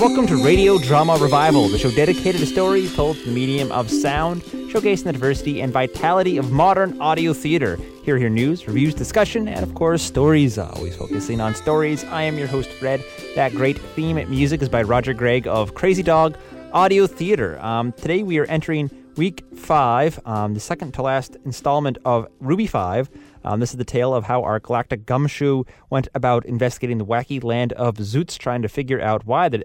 welcome 0.00 0.28
to 0.28 0.36
Radio 0.44 0.78
Drama 0.78 1.16
Revival, 1.16 1.66
the 1.66 1.76
show 1.76 1.90
dedicated 1.90 2.40
to 2.40 2.46
stories 2.46 2.94
told 2.94 3.16
through 3.16 3.32
the 3.32 3.34
medium 3.34 3.72
of 3.72 3.90
sound, 3.90 4.42
showcasing 4.42 5.02
the 5.02 5.12
diversity 5.12 5.60
and 5.60 5.72
vitality 5.72 6.36
of 6.36 6.52
modern 6.52 7.00
audio 7.00 7.32
theater. 7.32 7.76
Here 8.04 8.16
hear 8.16 8.28
news, 8.28 8.68
reviews, 8.68 8.94
discussion, 8.94 9.48
and 9.48 9.64
of 9.64 9.74
course, 9.74 10.00
stories. 10.00 10.56
Always 10.56 10.94
focusing 10.96 11.40
on 11.40 11.52
stories. 11.56 12.04
I 12.04 12.22
am 12.22 12.38
your 12.38 12.46
host, 12.46 12.70
Fred. 12.70 13.04
That 13.34 13.50
great 13.52 13.76
theme 13.76 14.14
music 14.30 14.62
is 14.62 14.68
by 14.68 14.84
Roger 14.84 15.14
Gregg 15.14 15.48
of 15.48 15.74
Crazy 15.74 16.04
Dog 16.04 16.38
Audio 16.72 17.08
Theater. 17.08 17.58
Um, 17.58 17.90
today 17.90 18.22
we 18.22 18.38
are 18.38 18.44
entering 18.44 18.90
week 19.16 19.42
five, 19.56 20.20
um, 20.24 20.54
the 20.54 20.60
second 20.60 20.94
to 20.94 21.02
last 21.02 21.36
installment 21.44 21.98
of 22.04 22.28
Ruby 22.38 22.68
5. 22.68 23.10
Um, 23.44 23.60
this 23.60 23.70
is 23.70 23.76
the 23.76 23.84
tale 23.84 24.14
of 24.14 24.24
how 24.24 24.42
our 24.42 24.60
galactic 24.60 25.06
gumshoe 25.06 25.64
went 25.90 26.08
about 26.14 26.44
investigating 26.46 26.98
the 26.98 27.04
wacky 27.06 27.42
land 27.42 27.72
of 27.74 27.96
Zoots, 27.96 28.38
trying 28.38 28.62
to 28.62 28.68
figure 28.68 29.00
out 29.00 29.26
why 29.26 29.48
the 29.48 29.64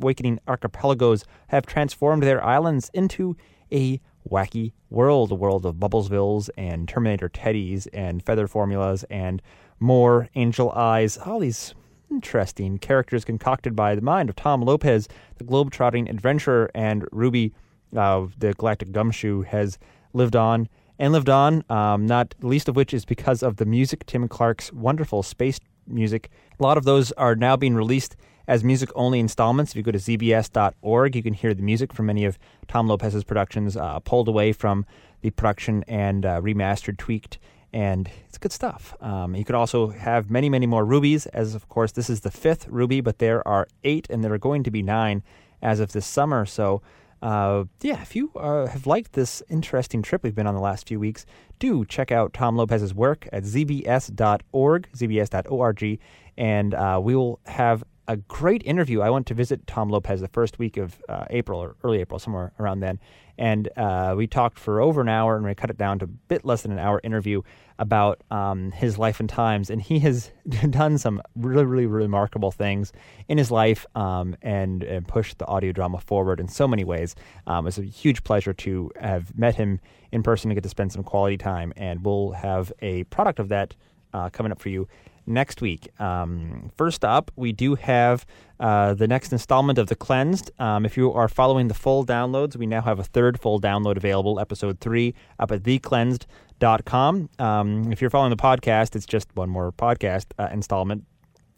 awakening 0.00 0.38
archipelagos 0.46 1.24
have 1.48 1.66
transformed 1.66 2.22
their 2.22 2.44
islands 2.44 2.90
into 2.94 3.36
a 3.72 4.00
wacky 4.28 4.72
world, 4.90 5.32
a 5.32 5.34
world 5.34 5.66
of 5.66 5.76
Bubblesvilles 5.76 6.48
and 6.56 6.88
Terminator 6.88 7.28
Teddies 7.28 7.86
and 7.92 8.22
feather 8.22 8.46
formulas 8.46 9.04
and 9.10 9.42
more 9.80 10.28
angel 10.34 10.70
eyes, 10.72 11.18
all 11.18 11.40
these 11.40 11.74
interesting 12.10 12.78
characters 12.78 13.24
concocted 13.24 13.74
by 13.74 13.94
the 13.94 14.00
mind 14.00 14.28
of 14.28 14.36
Tom 14.36 14.62
Lopez, 14.62 15.08
the 15.36 15.44
globe-trotting 15.44 16.08
adventurer, 16.08 16.70
and 16.74 17.04
Ruby, 17.10 17.52
uh, 17.96 18.26
the 18.38 18.54
galactic 18.54 18.92
gumshoe, 18.92 19.42
has 19.42 19.78
lived 20.12 20.36
on 20.36 20.68
and 20.98 21.12
lived 21.12 21.28
on, 21.28 21.64
um, 21.68 22.06
not 22.06 22.34
least 22.40 22.68
of 22.68 22.76
which 22.76 22.94
is 22.94 23.04
because 23.04 23.42
of 23.42 23.56
the 23.56 23.64
music, 23.64 24.06
Tim 24.06 24.28
Clark's 24.28 24.72
wonderful 24.72 25.22
space 25.22 25.58
music. 25.86 26.30
A 26.58 26.62
lot 26.62 26.78
of 26.78 26.84
those 26.84 27.12
are 27.12 27.34
now 27.34 27.56
being 27.56 27.74
released 27.74 28.16
as 28.46 28.62
music 28.62 28.90
only 28.94 29.20
installments. 29.20 29.72
If 29.72 29.76
you 29.76 29.82
go 29.82 29.92
to 29.92 29.98
zbs.org, 29.98 31.16
you 31.16 31.22
can 31.22 31.34
hear 31.34 31.54
the 31.54 31.62
music 31.62 31.92
from 31.92 32.06
many 32.06 32.24
of 32.24 32.38
Tom 32.68 32.86
Lopez's 32.86 33.24
productions 33.24 33.76
uh, 33.76 33.98
pulled 34.00 34.28
away 34.28 34.52
from 34.52 34.86
the 35.22 35.30
production 35.30 35.84
and 35.88 36.26
uh, 36.26 36.40
remastered, 36.40 36.98
tweaked, 36.98 37.38
and 37.72 38.08
it's 38.28 38.38
good 38.38 38.52
stuff. 38.52 38.94
Um, 39.00 39.34
you 39.34 39.44
could 39.44 39.54
also 39.54 39.88
have 39.88 40.30
many, 40.30 40.48
many 40.48 40.66
more 40.66 40.84
rubies, 40.84 41.26
as 41.26 41.54
of 41.54 41.68
course 41.68 41.92
this 41.92 42.10
is 42.10 42.20
the 42.20 42.30
fifth 42.30 42.68
ruby, 42.68 43.00
but 43.00 43.18
there 43.18 43.46
are 43.48 43.66
eight, 43.82 44.06
and 44.10 44.22
there 44.22 44.32
are 44.32 44.38
going 44.38 44.62
to 44.62 44.70
be 44.70 44.82
nine 44.82 45.22
as 45.62 45.80
of 45.80 45.92
this 45.92 46.06
summer. 46.06 46.44
So 46.44 46.82
uh, 47.24 47.64
yeah, 47.80 48.02
if 48.02 48.14
you 48.14 48.30
uh, 48.36 48.66
have 48.66 48.86
liked 48.86 49.14
this 49.14 49.42
interesting 49.48 50.02
trip 50.02 50.22
we've 50.22 50.34
been 50.34 50.46
on 50.46 50.54
the 50.54 50.60
last 50.60 50.86
few 50.86 51.00
weeks, 51.00 51.24
do 51.58 51.86
check 51.86 52.12
out 52.12 52.34
Tom 52.34 52.54
Lopez's 52.54 52.92
work 52.92 53.26
at 53.32 53.44
zbs.org, 53.44 54.88
zbs.org, 54.94 55.98
and 56.36 56.74
uh, 56.74 57.00
we 57.02 57.16
will 57.16 57.40
have 57.46 57.82
a 58.06 58.16
great 58.16 58.62
interview. 58.64 59.00
I 59.00 59.10
went 59.10 59.26
to 59.28 59.34
visit 59.34 59.66
Tom 59.66 59.88
Lopez 59.88 60.20
the 60.20 60.28
first 60.28 60.58
week 60.58 60.76
of 60.76 61.00
uh, 61.08 61.24
April 61.30 61.60
or 61.60 61.76
early 61.82 62.00
April, 62.00 62.18
somewhere 62.18 62.52
around 62.58 62.80
then, 62.80 62.98
and 63.36 63.68
uh, 63.76 64.14
we 64.16 64.26
talked 64.26 64.58
for 64.58 64.80
over 64.80 65.00
an 65.00 65.08
hour, 65.08 65.36
and 65.36 65.44
we 65.44 65.54
cut 65.54 65.70
it 65.70 65.78
down 65.78 65.98
to 66.00 66.04
a 66.04 66.08
bit 66.08 66.44
less 66.44 66.62
than 66.62 66.72
an 66.72 66.78
hour 66.78 67.00
interview 67.02 67.42
about 67.78 68.22
um, 68.30 68.70
his 68.70 68.98
life 68.98 69.18
and 69.18 69.28
times. 69.28 69.70
And 69.70 69.82
he 69.82 69.98
has 70.00 70.30
done 70.70 70.98
some 70.98 71.20
really, 71.34 71.64
really 71.64 71.86
remarkable 71.86 72.52
things 72.52 72.92
in 73.28 73.38
his 73.38 73.50
life 73.50 73.86
um, 73.96 74.36
and, 74.42 74.84
and, 74.84 75.08
pushed 75.08 75.38
the 75.38 75.46
audio 75.46 75.72
drama 75.72 75.98
forward 75.98 76.38
in 76.38 76.46
so 76.46 76.68
many 76.68 76.84
ways. 76.84 77.16
Um, 77.46 77.66
it's 77.66 77.78
a 77.78 77.82
huge 77.82 78.22
pleasure 78.22 78.52
to 78.52 78.90
have 79.00 79.36
met 79.36 79.56
him 79.56 79.80
in 80.12 80.22
person 80.22 80.50
and 80.50 80.56
get 80.56 80.62
to 80.62 80.68
spend 80.68 80.92
some 80.92 81.02
quality 81.02 81.36
time, 81.36 81.72
and 81.76 82.04
we'll 82.04 82.32
have 82.32 82.72
a 82.80 83.04
product 83.04 83.40
of 83.40 83.48
that 83.48 83.74
uh, 84.12 84.30
coming 84.30 84.52
up 84.52 84.60
for 84.60 84.68
you 84.68 84.86
next 85.26 85.60
week. 85.60 85.88
Um, 86.00 86.70
first 86.76 87.04
up, 87.04 87.30
we 87.36 87.52
do 87.52 87.74
have 87.74 88.26
uh, 88.60 88.94
the 88.94 89.08
next 89.08 89.32
installment 89.32 89.78
of 89.78 89.88
The 89.88 89.96
Cleansed. 89.96 90.50
Um, 90.58 90.84
if 90.84 90.96
you 90.96 91.12
are 91.12 91.28
following 91.28 91.68
the 91.68 91.74
full 91.74 92.04
downloads, 92.04 92.56
we 92.56 92.66
now 92.66 92.82
have 92.82 92.98
a 92.98 93.04
third 93.04 93.40
full 93.40 93.60
download 93.60 93.96
available, 93.96 94.38
episode 94.38 94.80
three, 94.80 95.14
up 95.38 95.50
at 95.52 95.62
thecleansed.com. 95.62 97.28
Um, 97.38 97.92
if 97.92 98.00
you're 98.00 98.10
following 98.10 98.30
the 98.30 98.36
podcast, 98.36 98.94
it's 98.96 99.06
just 99.06 99.28
one 99.34 99.50
more 99.50 99.72
podcast 99.72 100.26
uh, 100.38 100.48
installment. 100.52 101.04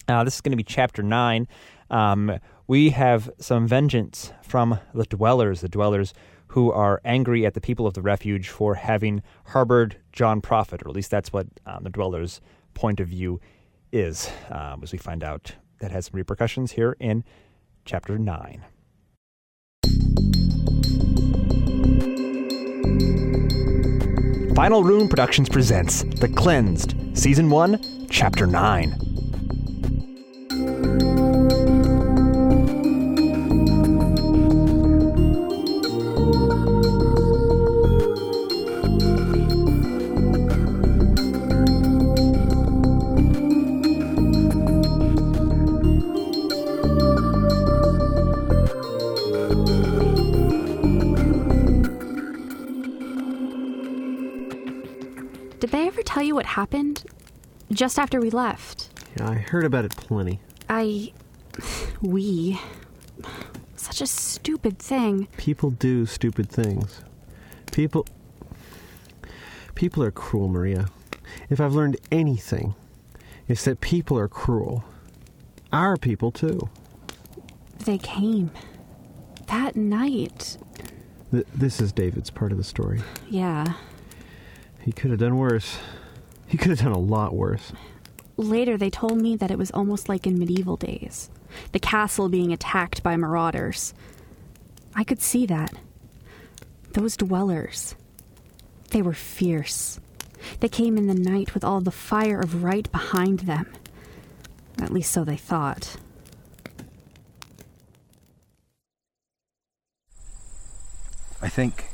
Uh, 0.09 0.25
this 0.25 0.37
is 0.37 0.41
going 0.41 0.53
to 0.53 0.57
be 0.57 0.63
chapter 0.63 1.03
nine. 1.03 1.49
Um, 1.91 2.39
we 2.67 2.91
have 2.91 3.31
some 3.39 3.67
vengeance 3.67 4.33
from 4.43 4.79
the 4.95 5.05
dwellers, 5.05 5.61
the 5.61 5.69
dwellers 5.69 6.15
who 6.49 6.73
are 6.73 7.01
angry 7.05 7.45
at 7.45 7.55
the 7.55 7.61
people 7.61 7.87
of 7.87 7.95
the 7.95 8.03
refuge 8.03 8.49
for 8.49 8.77
having 8.77 9.23
harbored 9.47 9.97
John 10.13 10.41
Prophet, 10.41 10.83
or 10.83 10.89
at 10.89 10.95
least 10.95 11.11
that's 11.11 11.33
what 11.33 11.47
um, 11.67 11.85
the 11.85 11.91
dwellers' 11.91 12.41
point 12.75 13.01
of 13.01 13.09
view 13.09 13.41
is, 13.93 14.31
um, 14.51 14.83
as 14.83 14.93
we 14.93 14.99
find 14.99 15.23
out 15.23 15.53
that 15.81 15.91
has 15.91 16.07
some 16.07 16.17
repercussions 16.17 16.73
here 16.73 16.97
in 17.01 17.25
chapter 17.85 18.19
9. 18.19 18.65
Final 24.55 24.83
Rune 24.83 25.07
Productions 25.09 25.51
presents 25.51 26.03
The 26.03 26.29
Cleansed, 26.35 26.95
Season 27.13 27.51
1, 27.51 28.07
Chapter 28.09 28.47
9. 28.47 29.06
Tell 56.17 56.25
you 56.25 56.35
what 56.35 56.47
happened 56.47 57.05
just 57.71 57.99
after 57.99 58.19
we 58.19 58.31
left? 58.31 58.89
Yeah, 59.19 59.29
I 59.29 59.35
heard 59.35 59.67
about 59.67 59.85
it 59.85 59.95
plenty. 59.99 60.41
I. 60.67 61.13
We. 62.01 62.59
Such 63.77 64.01
a 64.01 64.07
stupid 64.07 64.79
thing. 64.79 65.29
People 65.37 65.73
do 65.73 66.07
stupid 66.07 66.49
things. 66.49 67.03
People. 67.71 68.07
People 69.75 70.03
are 70.03 70.11
cruel, 70.11 70.49
Maria. 70.49 70.87
If 71.51 71.61
I've 71.61 71.75
learned 71.75 71.99
anything, 72.11 72.75
it's 73.47 73.67
that 73.67 73.83
people 73.83 74.19
are 74.19 74.27
cruel. 74.27 74.85
Our 75.71 75.99
people, 75.99 76.31
too. 76.31 76.71
They 77.85 77.99
came. 77.99 78.53
That 79.49 79.77
night. 79.77 80.57
Th- 81.31 81.47
this 81.55 81.79
is 81.79 81.93
David's 81.93 82.31
part 82.31 82.53
of 82.53 82.59
the 82.59 82.65
story. 82.65 83.03
Yeah. 83.29 83.75
He 84.81 84.93
could 84.93 85.11
have 85.11 85.21
done 85.21 85.37
worse. 85.37 85.77
He 86.49 86.57
could 86.57 86.71
have 86.71 86.79
done 86.79 86.93
a 86.93 86.99
lot 86.99 87.35
worse. 87.35 87.73
Later, 88.37 88.77
they 88.77 88.91
told 88.91 89.21
me 89.21 89.35
that 89.37 89.51
it 89.51 89.59
was 89.59 89.71
almost 89.73 90.09
like 90.09 90.27
in 90.27 90.39
medieval 90.39 90.77
days 90.77 91.31
the 91.73 91.79
castle 91.79 92.29
being 92.29 92.53
attacked 92.53 93.03
by 93.03 93.17
marauders. 93.17 93.95
I 94.95 95.05
could 95.05 95.23
see 95.23 95.47
that. 95.47 95.73
Those 96.93 97.17
dwellers, 97.17 97.95
they 98.91 99.03
were 99.03 99.15
fierce. 99.15 100.01
They 100.61 100.69
came 100.69 100.97
in 100.97 101.07
the 101.07 101.15
night 101.15 101.55
with 101.55 101.65
all 101.65 101.81
the 101.81 101.91
fire 101.91 102.41
of 102.41 102.63
right 102.63 102.91
behind 102.93 103.41
them. 103.41 103.67
At 104.79 104.93
least 104.93 105.13
so 105.13 105.25
they 105.25 105.37
thought. 105.37 105.97
I 111.41 111.49
think. 111.49 111.87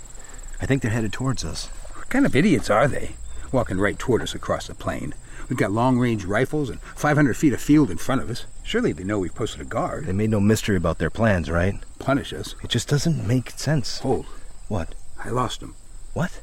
I 0.60 0.66
think 0.66 0.82
they're 0.82 0.90
headed 0.90 1.12
towards 1.12 1.44
us. 1.44 1.66
What 1.94 2.08
kind 2.08 2.26
of 2.26 2.36
idiots 2.36 2.70
are 2.70 2.88
they? 2.88 3.12
Walking 3.52 3.78
right 3.78 3.98
toward 3.98 4.22
us 4.22 4.34
across 4.34 4.66
the 4.66 4.74
plain. 4.74 5.14
We've 5.48 5.58
got 5.58 5.72
long 5.72 5.98
range 5.98 6.24
rifles 6.24 6.70
and 6.70 6.80
500 6.80 7.36
feet 7.36 7.52
of 7.52 7.60
field 7.60 7.90
in 7.90 7.98
front 7.98 8.22
of 8.22 8.30
us. 8.30 8.46
Surely 8.62 8.92
they 8.92 9.04
know 9.04 9.18
we've 9.18 9.34
posted 9.34 9.60
a 9.60 9.64
guard. 9.64 10.06
They 10.06 10.12
made 10.12 10.30
no 10.30 10.40
mystery 10.40 10.76
about 10.76 10.98
their 10.98 11.10
plans, 11.10 11.50
right? 11.50 11.74
Punish 11.98 12.32
us. 12.32 12.54
It 12.62 12.70
just 12.70 12.88
doesn't 12.88 13.26
make 13.26 13.50
sense. 13.50 13.98
Hold. 13.98 14.26
What? 14.68 14.94
I 15.22 15.30
lost 15.30 15.60
them. 15.60 15.74
What? 16.14 16.40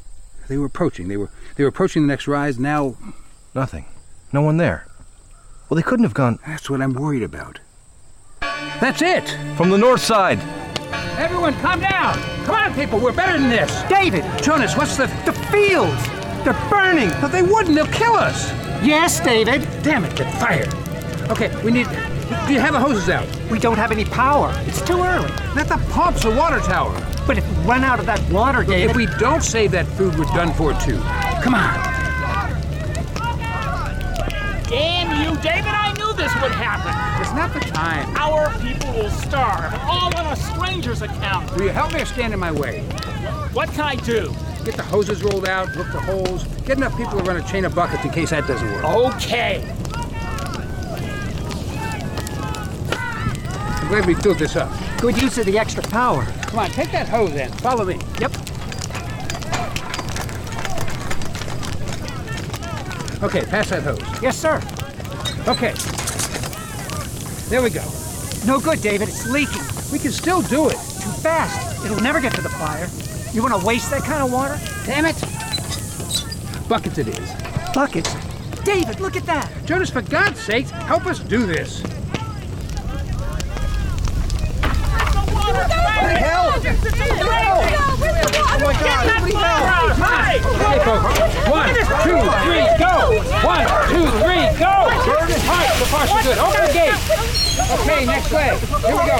They 0.47 0.57
were 0.57 0.65
approaching. 0.65 1.07
They 1.07 1.17
were 1.17 1.29
they 1.55 1.63
were 1.63 1.69
approaching 1.69 2.03
the 2.03 2.07
next 2.07 2.27
rise. 2.27 2.57
Now, 2.59 2.95
nothing. 3.53 3.85
No 4.33 4.41
one 4.41 4.57
there. 4.57 4.85
Well, 5.69 5.75
they 5.75 5.83
couldn't 5.83 6.05
have 6.05 6.13
gone. 6.13 6.39
That's 6.45 6.69
what 6.69 6.81
I'm 6.81 6.93
worried 6.93 7.23
about. 7.23 7.59
That's 8.41 9.01
it. 9.01 9.29
From 9.55 9.69
the 9.69 9.77
north 9.77 10.01
side. 10.01 10.39
Everyone, 11.19 11.53
calm 11.55 11.79
down. 11.79 12.15
Come 12.45 12.55
on, 12.55 12.73
people. 12.73 12.99
We're 12.99 13.11
better 13.11 13.39
than 13.39 13.49
this. 13.49 13.83
David. 13.89 14.23
Jonas, 14.41 14.75
what's 14.75 14.97
the 14.97 15.05
the 15.25 15.33
fields? 15.51 16.18
They're 16.43 16.69
burning! 16.69 17.09
But 17.21 17.31
they 17.31 17.41
wouldn't. 17.41 17.75
They'll 17.75 17.87
kill 17.87 18.13
us. 18.13 18.51
Yes, 18.83 19.19
David. 19.19 19.67
Damn 19.83 20.05
it, 20.05 20.15
get 20.15 20.33
fired. 20.39 20.73
Okay, 21.29 21.53
we 21.63 21.71
need. 21.71 21.87
Do 22.47 22.53
you 22.53 22.59
have 22.59 22.73
the 22.73 22.79
hoses 22.79 23.09
out? 23.09 23.27
We 23.49 23.59
don't 23.59 23.77
have 23.77 23.91
any 23.91 24.05
power. 24.05 24.53
It's 24.65 24.81
too 24.81 25.01
early. 25.03 25.31
Let 25.55 25.67
the 25.67 25.77
pump's 25.91 26.25
a 26.25 26.35
water 26.35 26.59
tower. 26.59 26.93
But 27.27 27.37
if 27.37 27.57
we 27.57 27.63
run 27.65 27.83
out 27.83 27.99
of 27.99 28.05
that 28.05 28.21
water, 28.31 28.63
David. 28.63 28.91
If 28.91 28.95
we 28.95 29.05
don't 29.17 29.43
save 29.43 29.71
that 29.71 29.85
food, 29.85 30.17
we're 30.17 30.25
done 30.25 30.53
for 30.53 30.73
too. 30.73 30.99
Come 31.43 31.55
on. 31.55 31.99
Damn 34.69 35.09
you, 35.23 35.35
David! 35.41 35.65
I 35.65 35.93
knew 35.97 36.13
this 36.13 36.33
would 36.41 36.51
happen. 36.51 36.93
It's 37.21 37.33
not 37.33 37.53
the 37.53 37.59
time. 37.59 38.15
Our 38.15 38.51
people 38.59 38.93
will 38.93 39.09
starve, 39.09 39.73
all 39.83 40.15
on 40.15 40.25
a 40.27 40.35
stranger's 40.35 41.01
account. 41.01 41.51
Will 41.55 41.63
you 41.63 41.69
help 41.69 41.91
me 41.91 42.01
or 42.01 42.05
stand 42.05 42.33
in 42.33 42.39
my 42.39 42.51
way? 42.51 42.81
What 43.53 43.69
can 43.69 43.81
I 43.81 43.95
do? 43.95 44.31
Get 44.63 44.75
the 44.75 44.83
hoses 44.83 45.23
rolled 45.23 45.47
out, 45.47 45.75
look 45.75 45.87
for 45.87 45.99
holes, 45.99 46.43
get 46.65 46.77
enough 46.77 46.95
people 46.97 47.17
to 47.17 47.23
run 47.23 47.37
a 47.37 47.47
chain 47.47 47.65
of 47.65 47.73
buckets 47.73 48.03
in 48.03 48.11
case 48.11 48.29
that 48.31 48.45
doesn't 48.45 48.71
work. 48.73 48.83
Okay. 49.15 49.63
I'm 52.91 53.87
glad 53.87 54.05
we 54.05 54.13
filled 54.15 54.37
this 54.37 54.55
up. 54.55 54.71
Good 54.99 55.19
use 55.19 55.37
of 55.37 55.45
the 55.45 55.57
extra 55.57 55.81
power. 55.83 56.25
Come 56.43 56.59
on, 56.59 56.69
take 56.69 56.91
that 56.91 57.07
hose 57.07 57.31
in. 57.31 57.49
Follow 57.53 57.85
me. 57.85 57.99
Yep. 58.19 58.31
Okay, 63.23 63.45
pass 63.45 63.69
that 63.69 63.83
hose. 63.83 64.01
Yes, 64.21 64.37
sir. 64.37 64.61
Okay. 65.47 65.73
There 67.49 67.61
we 67.63 67.69
go. 67.69 67.83
No 68.45 68.59
good, 68.59 68.81
David. 68.81 69.09
It's 69.09 69.25
leaking. 69.29 69.63
We 69.91 69.99
can 69.99 70.11
still 70.11 70.41
do 70.43 70.67
it. 70.69 70.73
Too 70.73 71.11
fast. 71.21 71.83
It'll 71.83 71.99
never 72.01 72.21
get 72.21 72.33
to 72.35 72.41
the 72.41 72.49
fire. 72.49 72.87
You 73.31 73.43
want 73.43 73.59
to 73.59 73.65
waste 73.65 73.91
that 73.91 74.01
kind 74.03 74.23
of 74.23 74.31
water? 74.31 74.59
Damn 74.85 75.05
it. 75.05 75.15
Buckets 76.67 76.97
it 76.97 77.07
is. 77.07 77.31
Buckets. 77.73 78.15
David, 78.63 78.99
look 78.99 79.15
at 79.15 79.25
that. 79.27 79.51
Jonas, 79.65 79.91
for 79.91 80.01
God's 80.01 80.39
sake, 80.39 80.67
help 80.67 81.05
us 81.05 81.19
do 81.19 81.45
this. 81.45 81.83
Okay, 90.59 90.79
folks. 90.83 91.13
One, 91.49 91.69
two, 92.03 92.19
three, 92.43 92.65
go! 92.77 92.93
One, 93.45 93.65
two, 93.89 94.05
three, 94.19 94.45
go! 94.57 94.73
Right, 95.49 95.71
so 95.77 95.85
far 95.85 96.05
so 96.07 96.17
good. 96.23 96.37
Open 96.39 96.61
the 96.65 96.73
gate. 96.73 96.97
Okay, 97.79 98.05
next 98.05 98.31
leg. 98.31 98.57
Here 98.59 98.97
we 98.97 99.05
go. 99.05 99.17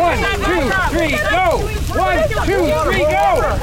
One, 0.00 0.18
two, 0.44 0.64
three, 0.96 1.14
go! 1.30 1.79
One, 1.90 2.22
two, 2.28 2.34
three, 2.36 3.02
go! 3.02 3.26
One, 3.40 3.58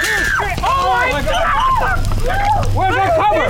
two, 0.00 0.22
three. 0.36 0.54
Oh 0.62 1.08
my 1.10 1.22
God! 1.22 1.98
Where's 2.74 2.96
our 2.96 3.10
cover? 3.16 3.48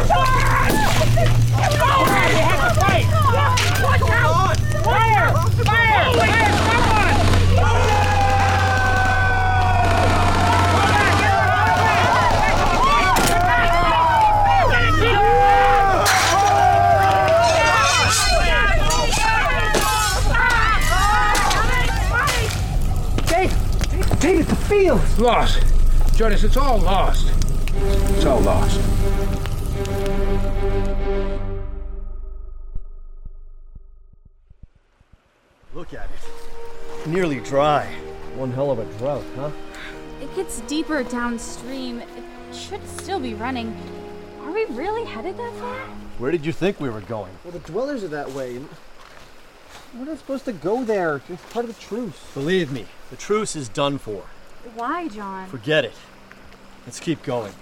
We 1.65 2.41
have 2.41 2.61
to 2.65 2.81
fight. 2.81 3.07
Fire! 3.85 4.33
Fire! 4.83 5.31
Fire! 5.65 5.84
David, 24.25 24.47
David, 24.47 24.57
the 24.57 24.65
field. 24.65 25.19
Lost. 25.19 25.63
Jonas, 26.17 26.45
it's 26.45 26.57
all 26.57 26.79
lost. 26.79 27.31
It's 27.77 28.25
all 28.25 28.41
lost. 28.41 28.81
Look 35.75 35.93
at 35.93 36.07
it. 36.07 37.07
Nearly 37.07 37.41
dry. 37.41 37.85
One 38.37 38.51
hell 38.51 38.71
of 38.71 38.79
a 38.79 38.87
drought, 38.97 39.25
huh? 39.37 39.51
It 40.23 40.35
gets 40.35 40.61
deeper 40.63 41.03
downstream. 41.03 42.01
It 42.01 42.55
should 42.55 42.81
still 42.89 43.21
be 43.21 43.35
running. 43.35 43.77
Are 44.41 44.53
we 44.53 44.65
really 44.71 45.05
headed 45.05 45.37
that 45.37 45.53
far? 45.57 45.77
Where 46.17 46.31
did 46.31 46.47
you 46.47 46.53
think 46.53 46.81
we 46.81 46.89
were 46.89 47.03
going? 47.03 47.33
Well, 47.45 47.53
the 47.53 47.59
dwellers 47.59 48.03
are 48.03 48.09
that 48.09 48.31
way. 48.31 48.59
We're 49.95 50.07
not 50.07 50.19
supposed 50.19 50.47
to 50.47 50.53
go 50.53 50.83
there. 50.83 51.21
It's 51.29 51.45
part 51.53 51.67
of 51.67 51.77
the 51.77 51.81
truce. 51.81 52.19
Believe 52.33 52.73
me, 52.73 52.87
the 53.15 53.21
truce 53.21 53.55
is 53.55 53.69
done 53.69 53.97
for. 53.97 54.25
Why, 54.75 55.07
John? 55.07 55.47
Forget 55.47 55.85
it. 55.85 55.93
Let's 56.85 56.99
keep 56.99 57.23
going. 57.23 57.53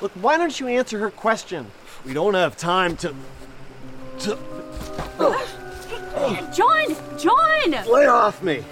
Look, 0.00 0.12
why 0.12 0.36
don't 0.36 0.60
you 0.60 0.68
answer 0.68 1.00
her 1.00 1.10
question? 1.10 1.66
We 2.04 2.14
don't 2.14 2.34
have 2.34 2.56
time 2.56 2.96
to. 2.98 3.12
to. 4.20 4.38
John! 6.54 6.96
John! 7.18 7.92
Lay 7.92 8.06
off 8.06 8.40
me! 8.40 8.62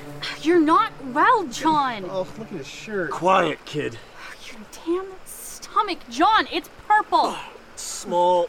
You're 0.43 0.60
not 0.60 0.93
well, 1.06 1.44
John. 1.48 2.05
Oh, 2.08 2.20
look 2.38 2.52
at 2.52 2.58
his 2.58 2.69
shirt. 2.69 3.10
Quiet, 3.10 3.58
kid. 3.64 3.98
Your 4.46 4.60
damn 4.87 5.06
stomach, 5.25 5.98
John. 6.08 6.46
It's 6.52 6.70
purple. 6.87 7.34
Small 7.75 8.48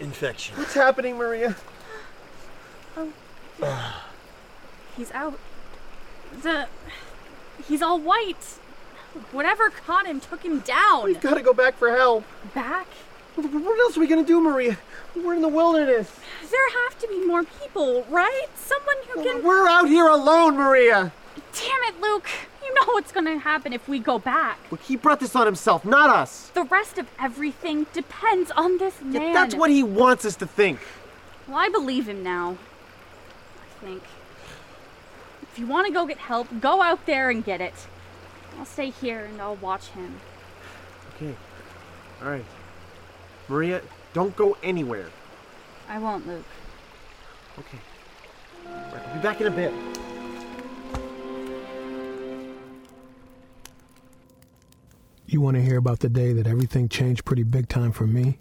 infection. 0.00 0.56
What's 0.56 0.74
happening, 0.74 1.16
Maria? 1.16 1.54
He's 4.96 5.10
out. 5.12 5.38
The. 6.42 6.68
He's 7.66 7.82
all 7.82 7.98
white. 7.98 8.58
Whatever 9.32 9.70
caught 9.70 10.06
him 10.06 10.20
took 10.20 10.44
him 10.44 10.60
down. 10.60 11.04
We've 11.04 11.20
got 11.20 11.34
to 11.34 11.42
go 11.42 11.52
back 11.52 11.76
for 11.76 11.90
help. 11.90 12.24
Back? 12.54 12.86
What 13.36 13.80
else 13.80 13.96
are 13.96 14.00
we 14.00 14.06
gonna 14.06 14.22
do, 14.22 14.40
Maria? 14.40 14.78
We're 15.16 15.34
in 15.34 15.42
the 15.42 15.48
wilderness. 15.48 16.08
There 16.50 16.70
have 16.84 16.96
to 17.00 17.08
be 17.08 17.26
more 17.26 17.42
people, 17.42 18.04
right? 18.08 18.46
Someone 18.54 18.96
who 19.08 19.24
can. 19.24 19.42
We're 19.42 19.68
out 19.68 19.88
here 19.88 20.06
alone, 20.06 20.56
Maria. 20.56 21.12
Damn 21.52 21.82
it, 21.82 22.00
Luke. 22.00 22.28
You 22.64 22.72
know 22.74 22.92
what's 22.92 23.10
gonna 23.10 23.38
happen 23.38 23.72
if 23.72 23.88
we 23.88 23.98
go 23.98 24.20
back. 24.20 24.58
Look, 24.70 24.82
he 24.82 24.94
brought 24.94 25.18
this 25.18 25.34
on 25.34 25.46
himself, 25.46 25.84
not 25.84 26.10
us. 26.10 26.50
The 26.54 26.62
rest 26.62 26.96
of 26.96 27.08
everything 27.18 27.86
depends 27.92 28.52
on 28.52 28.78
this 28.78 29.00
man. 29.02 29.20
Yeah, 29.20 29.32
that's 29.32 29.56
what 29.56 29.70
he 29.70 29.82
wants 29.82 30.24
us 30.24 30.36
to 30.36 30.46
think. 30.46 30.78
Well, 31.48 31.56
I 31.56 31.68
believe 31.68 32.08
him 32.08 32.22
now. 32.22 32.56
I 33.84 33.86
think. 33.86 34.02
If 35.42 35.58
you 35.58 35.66
want 35.66 35.86
to 35.86 35.92
go 35.92 36.06
get 36.06 36.18
help, 36.18 36.48
go 36.60 36.80
out 36.80 37.04
there 37.06 37.30
and 37.30 37.44
get 37.44 37.60
it. 37.60 37.74
I'll 38.58 38.64
stay 38.64 38.90
here 38.90 39.24
and 39.24 39.40
I'll 39.40 39.56
watch 39.56 39.88
him. 39.88 40.16
Okay. 41.14 41.34
All 42.22 42.30
right. 42.30 42.44
Maria, 43.48 43.82
don't 44.14 44.34
go 44.36 44.56
anywhere. 44.62 45.10
I 45.88 45.98
won't, 45.98 46.26
Luke. 46.26 46.46
Okay. 47.58 47.78
Right, 48.64 49.06
I'll 49.06 49.16
be 49.16 49.20
back 49.20 49.40
in 49.40 49.46
a 49.48 49.50
bit. 49.50 49.72
You 55.26 55.40
want 55.40 55.56
to 55.56 55.62
hear 55.62 55.76
about 55.76 55.98
the 55.98 56.08
day 56.08 56.32
that 56.32 56.46
everything 56.46 56.88
changed 56.88 57.24
pretty 57.24 57.42
big 57.42 57.68
time 57.68 57.92
for 57.92 58.06
me? 58.06 58.38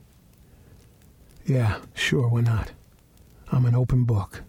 Yeah, 1.46 1.80
sure, 1.94 2.30
why 2.30 2.42
not? 2.42 2.72
I'm 3.52 3.66
an 3.66 3.76
open 3.76 4.06
book. 4.06 4.44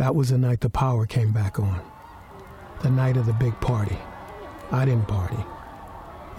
That 0.00 0.14
was 0.14 0.30
the 0.30 0.38
night 0.38 0.62
the 0.62 0.70
power 0.70 1.04
came 1.04 1.30
back 1.30 1.60
on. 1.60 1.78
The 2.80 2.88
night 2.88 3.18
of 3.18 3.26
the 3.26 3.34
big 3.34 3.60
party. 3.60 3.98
I 4.72 4.86
didn't 4.86 5.06
party. 5.06 5.44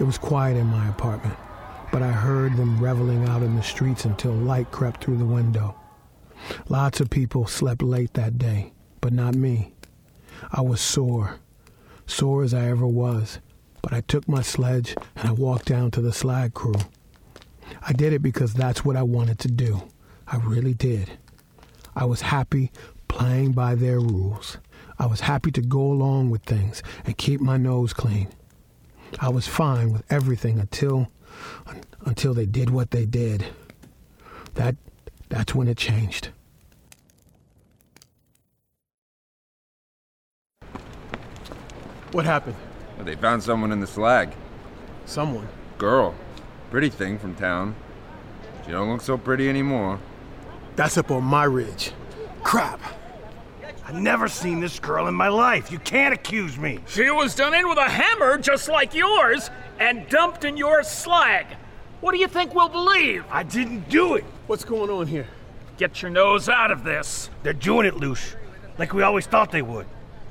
It 0.00 0.02
was 0.02 0.18
quiet 0.18 0.56
in 0.56 0.66
my 0.66 0.88
apartment, 0.88 1.36
but 1.92 2.02
I 2.02 2.10
heard 2.10 2.56
them 2.56 2.82
reveling 2.82 3.28
out 3.28 3.44
in 3.44 3.54
the 3.54 3.62
streets 3.62 4.04
until 4.04 4.32
light 4.32 4.72
crept 4.72 5.04
through 5.04 5.18
the 5.18 5.24
window. 5.24 5.76
Lots 6.68 6.98
of 6.98 7.08
people 7.08 7.46
slept 7.46 7.82
late 7.82 8.14
that 8.14 8.36
day, 8.36 8.72
but 9.00 9.12
not 9.12 9.36
me. 9.36 9.74
I 10.50 10.60
was 10.60 10.80
sore, 10.80 11.38
sore 12.04 12.42
as 12.42 12.52
I 12.52 12.68
ever 12.68 12.88
was, 12.88 13.38
but 13.80 13.92
I 13.92 14.00
took 14.00 14.28
my 14.28 14.42
sledge 14.42 14.96
and 15.14 15.28
I 15.28 15.32
walked 15.32 15.66
down 15.66 15.92
to 15.92 16.00
the 16.00 16.12
slag 16.12 16.52
crew. 16.52 16.80
I 17.80 17.92
did 17.92 18.12
it 18.12 18.22
because 18.22 18.54
that's 18.54 18.84
what 18.84 18.96
I 18.96 19.04
wanted 19.04 19.38
to 19.38 19.48
do. 19.48 19.88
I 20.26 20.38
really 20.38 20.74
did. 20.74 21.12
I 21.94 22.06
was 22.06 22.22
happy 22.22 22.72
playing 23.12 23.52
by 23.52 23.74
their 23.74 24.00
rules. 24.00 24.56
I 24.98 25.06
was 25.06 25.20
happy 25.20 25.50
to 25.52 25.60
go 25.60 25.80
along 25.80 26.30
with 26.30 26.42
things 26.42 26.82
and 27.04 27.16
keep 27.16 27.40
my 27.40 27.58
nose 27.58 27.92
clean. 27.92 28.28
I 29.20 29.28
was 29.28 29.46
fine 29.46 29.92
with 29.92 30.02
everything 30.10 30.58
until 30.58 31.08
until 32.06 32.34
they 32.34 32.46
did 32.46 32.70
what 32.70 32.90
they 32.90 33.04
did. 33.04 33.46
That 34.54 34.76
that's 35.28 35.54
when 35.54 35.68
it 35.68 35.76
changed. 35.76 36.30
What 42.12 42.24
happened? 42.24 42.56
Well, 42.96 43.04
they 43.04 43.16
found 43.16 43.42
someone 43.42 43.72
in 43.72 43.80
the 43.80 43.86
slag. 43.86 44.34
Someone. 45.04 45.48
Girl. 45.78 46.14
Pretty 46.70 46.88
thing 46.88 47.18
from 47.18 47.34
town. 47.34 47.74
She 48.64 48.70
don't 48.70 48.90
look 48.90 49.02
so 49.02 49.18
pretty 49.18 49.48
anymore. 49.48 49.98
That's 50.76 50.96
up 50.96 51.10
on 51.10 51.24
my 51.24 51.44
ridge. 51.44 51.92
Crap. 52.42 52.80
I've 53.92 54.00
never 54.00 54.26
seen 54.26 54.58
this 54.58 54.80
girl 54.80 55.06
in 55.06 55.14
my 55.14 55.28
life. 55.28 55.70
You 55.70 55.78
can't 55.78 56.14
accuse 56.14 56.56
me. 56.56 56.80
She 56.86 57.10
was 57.10 57.34
done 57.34 57.52
in 57.52 57.68
with 57.68 57.76
a 57.76 57.90
hammer 57.90 58.38
just 58.38 58.66
like 58.70 58.94
yours 58.94 59.50
and 59.78 60.08
dumped 60.08 60.44
in 60.46 60.56
your 60.56 60.82
slag. 60.82 61.44
What 62.00 62.12
do 62.12 62.18
you 62.18 62.26
think 62.26 62.54
we'll 62.54 62.70
believe? 62.70 63.22
I 63.30 63.42
didn't 63.42 63.90
do 63.90 64.14
it. 64.14 64.24
What's 64.46 64.64
going 64.64 64.88
on 64.88 65.08
here? 65.08 65.26
Get 65.76 66.00
your 66.00 66.10
nose 66.10 66.48
out 66.48 66.70
of 66.70 66.84
this. 66.84 67.28
They're 67.42 67.52
doing 67.52 67.86
it, 67.86 67.94
Luce. 67.96 68.34
Like 68.78 68.94
we 68.94 69.02
always 69.02 69.26
thought 69.26 69.52
they 69.52 69.60
would. 69.60 69.86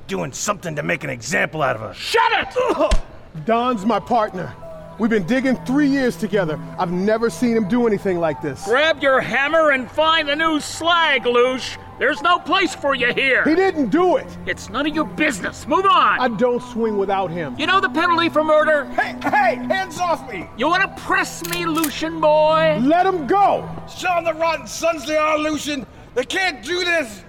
Doing 0.08 0.32
something 0.32 0.76
to 0.78 0.82
make 0.82 1.04
an 1.04 1.12
example 1.12 1.62
out 1.62 1.76
of 1.76 1.84
us. 1.84 1.96
Shut 1.96 2.32
it! 2.34 3.46
Don's 3.46 3.86
my 3.86 4.00
partner, 4.00 4.56
We've 5.02 5.10
been 5.10 5.26
digging 5.26 5.56
three 5.66 5.88
years 5.88 6.16
together. 6.16 6.60
I've 6.78 6.92
never 6.92 7.32
seen 7.32 7.58
him 7.58 7.68
do 7.68 7.88
anything 7.88 8.20
like 8.20 8.40
this. 8.40 8.66
Grab 8.66 9.02
your 9.02 9.20
hammer 9.20 9.72
and 9.72 9.90
find 9.90 10.30
the 10.30 10.36
new 10.36 10.60
slag, 10.60 11.24
Loosh. 11.24 11.76
There's 12.02 12.24
no 12.24 12.40
place 12.40 12.74
for 12.74 12.96
you 12.96 13.14
here. 13.14 13.44
He 13.44 13.54
didn't 13.54 13.90
do 13.90 14.16
it. 14.18 14.26
It's 14.48 14.72
none 14.72 14.88
of 14.88 14.96
your 14.96 15.06
business. 15.06 15.68
Move 15.68 15.86
on. 15.86 16.20
I 16.20 16.30
don't 16.30 16.60
swing 16.60 16.98
without 16.98 17.30
him. 17.30 17.56
You 17.60 17.68
know 17.68 17.80
the 17.80 17.90
penalty 17.90 18.28
for 18.28 18.44
murder? 18.44 18.86
Hey, 18.86 19.16
hey, 19.22 19.56
hands 19.68 20.00
off 20.00 20.28
me! 20.28 20.50
You 20.58 20.66
want 20.66 20.82
to 20.82 21.04
press 21.04 21.46
me, 21.52 21.68
Lucian 21.68 22.20
boy? 22.20 22.80
Let 22.82 23.06
him 23.06 23.28
go. 23.28 23.70
Show 23.88 24.18
'em 24.18 24.24
the 24.24 24.34
rotten 24.34 24.66
sons 24.66 25.06
they 25.06 25.16
are, 25.16 25.38
Lucian. 25.38 25.86
They 26.16 26.26
can't 26.26 26.66
do 26.66 26.84
this. 26.84 27.24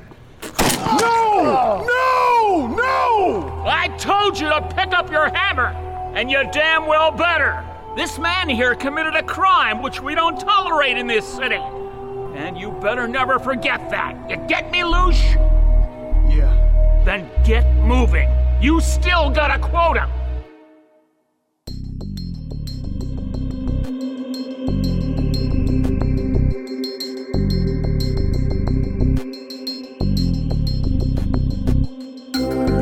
No! 1.02 1.84
No! 1.86 2.66
No! 2.68 3.64
I 3.66 3.94
told 3.98 4.40
you 4.40 4.48
to 4.48 4.62
pick 4.74 4.94
up 4.94 5.10
your 5.10 5.28
hammer, 5.28 5.76
and 6.14 6.30
you 6.30 6.48
damn 6.50 6.86
well 6.86 7.10
better. 7.10 7.62
This 7.94 8.18
man 8.18 8.48
here 8.48 8.74
committed 8.74 9.16
a 9.16 9.22
crime 9.22 9.82
which 9.82 10.00
we 10.00 10.14
don't 10.14 10.40
tolerate 10.40 10.96
in 10.96 11.06
this 11.06 11.26
city. 11.26 11.60
And 12.34 12.58
you 12.58 12.72
better 12.72 13.06
never 13.06 13.38
forget 13.38 13.90
that. 13.90 14.30
You 14.30 14.36
get 14.48 14.70
me, 14.70 14.80
Loosh? 14.80 15.34
Yeah. 16.34 17.02
Then 17.04 17.28
get 17.44 17.70
moving. 17.84 18.30
You 18.60 18.80
still 18.80 19.30
got 19.30 19.50
a 19.50 19.58
quota. 19.58 20.08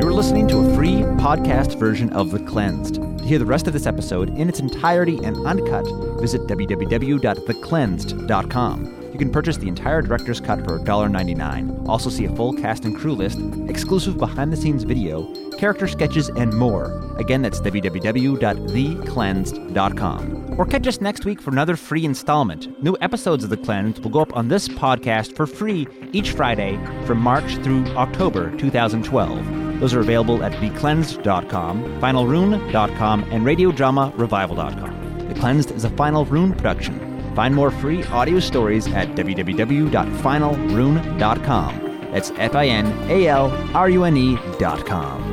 You're 0.01 0.13
listening 0.13 0.47
to 0.49 0.59
a 0.59 0.75
free 0.75 1.03
podcast 1.21 1.79
version 1.79 2.11
of 2.11 2.31
The 2.31 2.39
Cleansed. 2.41 2.97
To 2.97 3.25
hear 3.25 3.39
the 3.39 3.47
rest 3.47 3.67
of 3.67 3.73
this 3.73 3.87
episode 3.87 4.37
in 4.39 4.49
its 4.49 4.61
entirety 4.61 5.19
and 5.25 5.37
uncut, 5.47 5.87
visit 6.21 6.43
www.thecleansed.com. 6.43 9.00
You 9.21 9.27
can 9.27 9.33
purchase 9.35 9.59
the 9.59 9.69
entire 9.69 10.01
director's 10.01 10.41
cut 10.41 10.61
for 10.61 10.79
$1.99. 10.79 11.87
Also 11.87 12.09
see 12.09 12.25
a 12.25 12.35
full 12.35 12.55
cast 12.55 12.87
and 12.87 12.97
crew 12.97 13.15
list, 13.15 13.39
exclusive 13.69 14.17
behind 14.17 14.51
the 14.51 14.57
scenes 14.57 14.85
video, 14.85 15.31
character 15.59 15.87
sketches, 15.87 16.31
and 16.31 16.55
more. 16.55 17.15
Again, 17.19 17.43
that's 17.43 17.61
www.thecleansed.com. 17.61 20.55
Or 20.59 20.65
catch 20.65 20.87
us 20.87 21.03
next 21.03 21.27
week 21.27 21.43
for 21.43 21.51
another 21.51 21.77
free 21.77 22.07
installment. 22.07 22.83
New 22.83 22.97
episodes 23.03 23.45
of 23.45 23.51
The 23.51 23.59
Cleansed 23.59 24.03
will 24.03 24.11
go 24.11 24.21
up 24.21 24.35
on 24.35 24.49
this 24.49 24.69
podcast 24.69 25.37
for 25.37 25.47
free 25.47 25.87
each 26.13 26.31
Friday 26.31 26.81
from 27.05 27.19
March 27.19 27.57
through 27.57 27.85
October 27.89 28.51
2012. 28.57 29.81
Those 29.81 29.93
are 29.93 30.01
available 30.01 30.43
at 30.43 30.53
thecleansed.com, 30.53 32.01
finalrune.com, 32.01 33.25
and 33.25 33.45
radiodramarevival.com. 33.45 35.29
The 35.29 35.35
Cleansed 35.35 35.73
is 35.73 35.85
a 35.85 35.91
Final 35.91 36.25
Rune 36.25 36.55
production. 36.55 37.10
Find 37.35 37.55
more 37.55 37.71
free 37.71 38.03
audio 38.05 38.41
stories 38.41 38.87
at 38.89 39.09
www.finalrune.com. 39.11 41.91
That's 42.13 42.31
F 42.33 42.57
I 42.57 42.67
N 42.67 42.87
A 43.11 43.29
L 43.29 43.51
R 43.75 43.91
U 43.91 44.05
N 44.05 44.17
E.com. 44.17 45.31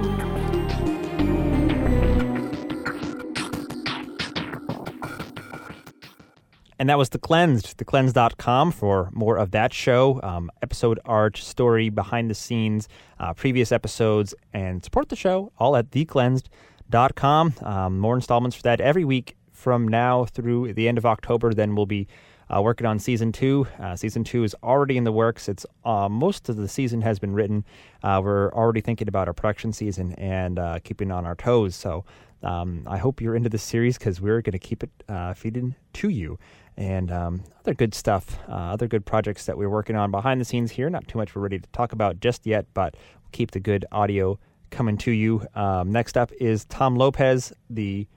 And 6.80 6.90
that 6.90 6.98
was 6.98 7.10
The 7.10 7.18
Cleansed, 7.18 7.76
thecleansed.com 7.78 8.72
for 8.72 9.10
more 9.12 9.38
of 9.38 9.52
that 9.52 9.74
show, 9.74 10.20
um, 10.22 10.52
episode 10.62 11.00
art, 11.06 11.38
story, 11.38 11.90
behind 11.90 12.30
the 12.30 12.36
scenes, 12.36 12.88
uh, 13.20 13.34
previous 13.34 13.72
episodes, 13.72 14.36
and 14.54 14.84
support 14.84 15.10
the 15.10 15.16
show 15.16 15.52
all 15.58 15.76
at 15.76 15.90
thecleansed.com. 15.90 17.54
Um, 17.62 18.00
more 18.00 18.16
installments 18.16 18.56
for 18.56 18.64
that 18.64 18.80
every 18.80 19.06
week 19.06 19.36
from 19.68 19.86
now 19.86 20.24
through 20.24 20.72
the 20.72 20.88
end 20.88 20.98
of 20.98 21.06
October. 21.06 21.54
Then 21.54 21.76
we'll 21.76 21.86
be 21.86 22.08
uh, 22.50 22.62
working 22.62 22.88
on 22.88 23.00
season 23.00 23.34
two. 23.34 23.68
Uh, 23.78 23.98
season 23.98 24.24
two 24.24 24.46
is 24.46 24.56
already 24.64 24.96
in 24.96 25.04
the 25.04 25.12
works. 25.12 25.50
It's 25.50 25.66
uh, 25.84 26.08
most 26.08 26.48
of 26.48 26.56
the 26.56 26.70
season 26.70 27.02
has 27.02 27.20
been 27.20 27.34
written. 27.34 27.66
Uh, 28.02 28.22
we're 28.24 28.50
already 28.54 28.80
thinking 28.80 29.10
about 29.10 29.28
our 29.28 29.34
production 29.34 29.74
season 29.74 30.14
and 30.14 30.58
uh, 30.58 30.80
keeping 30.86 31.12
on 31.12 31.26
our 31.26 31.36
toes. 31.36 31.76
So 31.76 32.06
um, 32.44 32.86
I 32.88 32.98
hope 32.98 33.20
you're 33.20 33.36
into 33.36 33.50
this 33.50 33.62
series 33.62 33.98
because 33.98 34.22
we're 34.22 34.42
going 34.42 34.54
to 34.54 34.58
keep 34.58 34.84
it 34.84 35.04
uh, 35.10 35.34
feeding 35.34 35.76
to 35.96 36.08
you. 36.08 36.40
And 36.78 37.12
um, 37.12 37.44
other 37.60 37.74
good 37.74 37.94
stuff, 37.94 38.40
uh, 38.48 38.54
other 38.54 38.88
good 38.88 39.06
projects 39.06 39.48
that 39.48 39.58
we're 39.58 39.70
working 39.70 39.98
on 39.98 40.12
behind 40.12 40.40
the 40.40 40.46
scenes 40.46 40.72
here. 40.72 40.90
Not 40.90 41.10
too 41.10 41.18
much 41.18 41.36
we're 41.36 41.42
ready 41.42 41.60
to 41.60 41.68
talk 41.74 41.92
about 41.92 42.22
just 42.22 42.46
yet, 42.46 42.68
but 42.74 42.96
we'll 42.96 43.32
keep 43.34 43.52
the 43.52 43.60
good 43.60 43.84
audio 43.92 44.40
coming 44.70 44.98
to 45.00 45.12
you. 45.12 45.46
Um, 45.56 45.92
next 45.92 46.16
up 46.16 46.32
is 46.40 46.64
Tom 46.64 46.96
Lopez, 46.96 47.52
the 47.70 48.08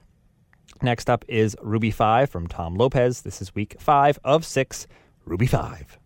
Next 0.81 1.09
up 1.09 1.25
is 1.27 1.55
Ruby 1.61 1.91
5 1.91 2.29
from 2.29 2.47
Tom 2.47 2.75
Lopez. 2.75 3.21
This 3.21 3.41
is 3.41 3.53
week 3.53 3.75
5 3.79 4.19
of 4.23 4.45
6, 4.45 4.87
Ruby 5.25 5.45
5. 5.45 5.99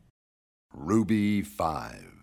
Ruby 0.73 1.41
5. 1.41 2.14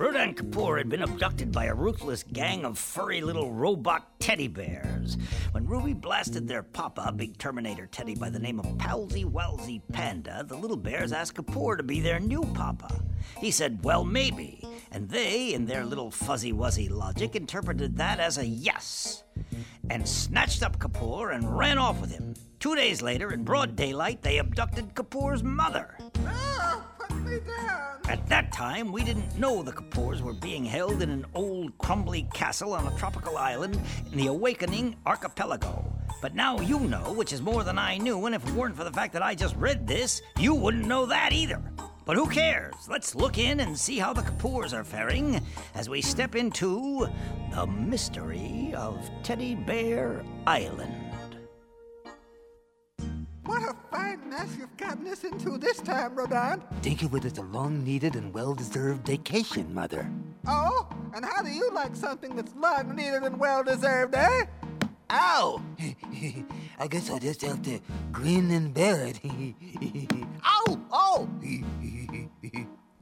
Rodan 0.00 0.32
Kapoor 0.32 0.78
had 0.78 0.88
been 0.88 1.02
abducted 1.02 1.52
by 1.52 1.66
a 1.66 1.74
ruthless 1.74 2.22
gang 2.22 2.64
of 2.64 2.78
furry 2.78 3.20
little 3.20 3.52
robot 3.52 4.18
teddy 4.18 4.48
bears. 4.48 5.18
When 5.52 5.66
Ruby 5.66 5.92
blasted 5.92 6.48
their 6.48 6.62
papa, 6.62 7.12
big 7.14 7.36
Terminator 7.36 7.86
teddy 7.86 8.14
by 8.14 8.30
the 8.30 8.38
name 8.38 8.58
of 8.58 8.78
Palsy 8.78 9.26
Walsy 9.26 9.82
Panda, 9.92 10.42
the 10.48 10.56
little 10.56 10.78
bears 10.78 11.12
asked 11.12 11.34
Kapoor 11.34 11.76
to 11.76 11.82
be 11.82 12.00
their 12.00 12.18
new 12.18 12.40
papa. 12.54 12.98
He 13.40 13.50
said, 13.50 13.84
well, 13.84 14.02
maybe. 14.02 14.66
And 14.90 15.06
they, 15.06 15.52
in 15.52 15.66
their 15.66 15.84
little 15.84 16.10
fuzzy 16.10 16.54
wuzzy 16.54 16.88
logic, 16.90 17.36
interpreted 17.36 17.98
that 17.98 18.20
as 18.20 18.38
a 18.38 18.46
yes. 18.46 19.24
And 19.90 20.08
snatched 20.08 20.62
up 20.62 20.78
Kapoor 20.78 21.34
and 21.34 21.58
ran 21.58 21.76
off 21.76 22.00
with 22.00 22.10
him. 22.10 22.32
Two 22.58 22.74
days 22.74 23.02
later, 23.02 23.32
in 23.32 23.44
broad 23.44 23.76
daylight, 23.76 24.22
they 24.22 24.38
abducted 24.38 24.94
Kapoor's 24.94 25.42
mother. 25.42 25.98
Ah! 26.24 26.89
At 28.08 28.26
that 28.28 28.52
time, 28.52 28.90
we 28.90 29.04
didn't 29.04 29.38
know 29.38 29.62
the 29.62 29.72
Kapoors 29.72 30.20
were 30.20 30.32
being 30.32 30.64
held 30.64 31.00
in 31.00 31.10
an 31.10 31.24
old, 31.34 31.78
crumbly 31.78 32.28
castle 32.34 32.72
on 32.72 32.86
a 32.86 32.98
tropical 32.98 33.38
island 33.38 33.80
in 34.10 34.18
the 34.18 34.26
awakening 34.26 34.96
archipelago. 35.06 35.84
But 36.20 36.34
now 36.34 36.60
you 36.60 36.80
know, 36.80 37.12
which 37.12 37.32
is 37.32 37.40
more 37.40 37.62
than 37.62 37.78
I 37.78 37.98
knew, 37.98 38.26
and 38.26 38.34
if 38.34 38.46
it 38.46 38.54
weren't 38.54 38.76
for 38.76 38.84
the 38.84 38.92
fact 38.92 39.12
that 39.12 39.22
I 39.22 39.34
just 39.34 39.54
read 39.56 39.86
this, 39.86 40.22
you 40.38 40.54
wouldn't 40.54 40.86
know 40.86 41.06
that 41.06 41.32
either. 41.32 41.62
But 42.04 42.16
who 42.16 42.26
cares? 42.26 42.74
Let's 42.88 43.14
look 43.14 43.38
in 43.38 43.60
and 43.60 43.78
see 43.78 43.98
how 43.98 44.12
the 44.12 44.22
Kapoors 44.22 44.72
are 44.72 44.82
faring 44.82 45.40
as 45.74 45.88
we 45.88 46.02
step 46.02 46.34
into 46.34 47.08
the 47.52 47.66
mystery 47.66 48.74
of 48.76 49.08
Teddy 49.22 49.54
Bear 49.54 50.24
Island. 50.46 50.94
What 53.44 53.62
a 53.62 53.74
fine 54.00 54.30
mess 54.30 54.56
you've 54.58 54.76
gotten 54.76 55.06
us 55.08 55.24
into 55.24 55.58
this 55.58 55.78
time, 55.80 56.14
Rodan. 56.14 56.62
Think 56.82 57.02
of 57.02 57.14
it 57.14 57.24
as 57.24 57.38
a 57.38 57.42
long 57.42 57.84
needed 57.84 58.14
and 58.16 58.32
well 58.32 58.54
deserved 58.54 59.06
vacation, 59.06 59.72
Mother. 59.74 60.10
Oh? 60.46 60.88
And 61.14 61.24
how 61.24 61.42
do 61.42 61.50
you 61.50 61.70
like 61.72 61.94
something 61.94 62.34
that's 62.36 62.54
long 62.54 62.94
needed 62.96 63.22
and 63.24 63.38
well 63.38 63.62
deserved, 63.62 64.14
eh? 64.14 64.46
Ow! 65.10 65.60
I 66.78 66.86
guess 66.86 67.10
I'll 67.10 67.18
just 67.18 67.42
have 67.42 67.62
to 67.62 67.80
grin 68.12 68.50
and 68.52 68.72
bear 68.72 69.06
it. 69.06 69.20
Ow! 70.44 70.78
Oh! 70.92 71.28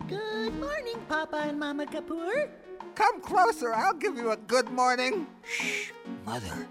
Good 0.08 0.54
morning, 0.58 0.96
Papa 1.08 1.36
and 1.48 1.58
Mama 1.58 1.86
Kapoor. 1.86 2.48
Come 2.94 3.20
closer, 3.20 3.72
I'll 3.74 3.94
give 3.94 4.16
you 4.16 4.30
a 4.32 4.36
good 4.36 4.70
morning. 4.70 5.26
Shh, 5.44 5.90
Mother. 6.24 6.66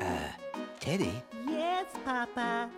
Uh, 0.00 0.28
Teddy, 0.78 1.12
Yes, 1.46 1.86
Papa. 2.04 2.70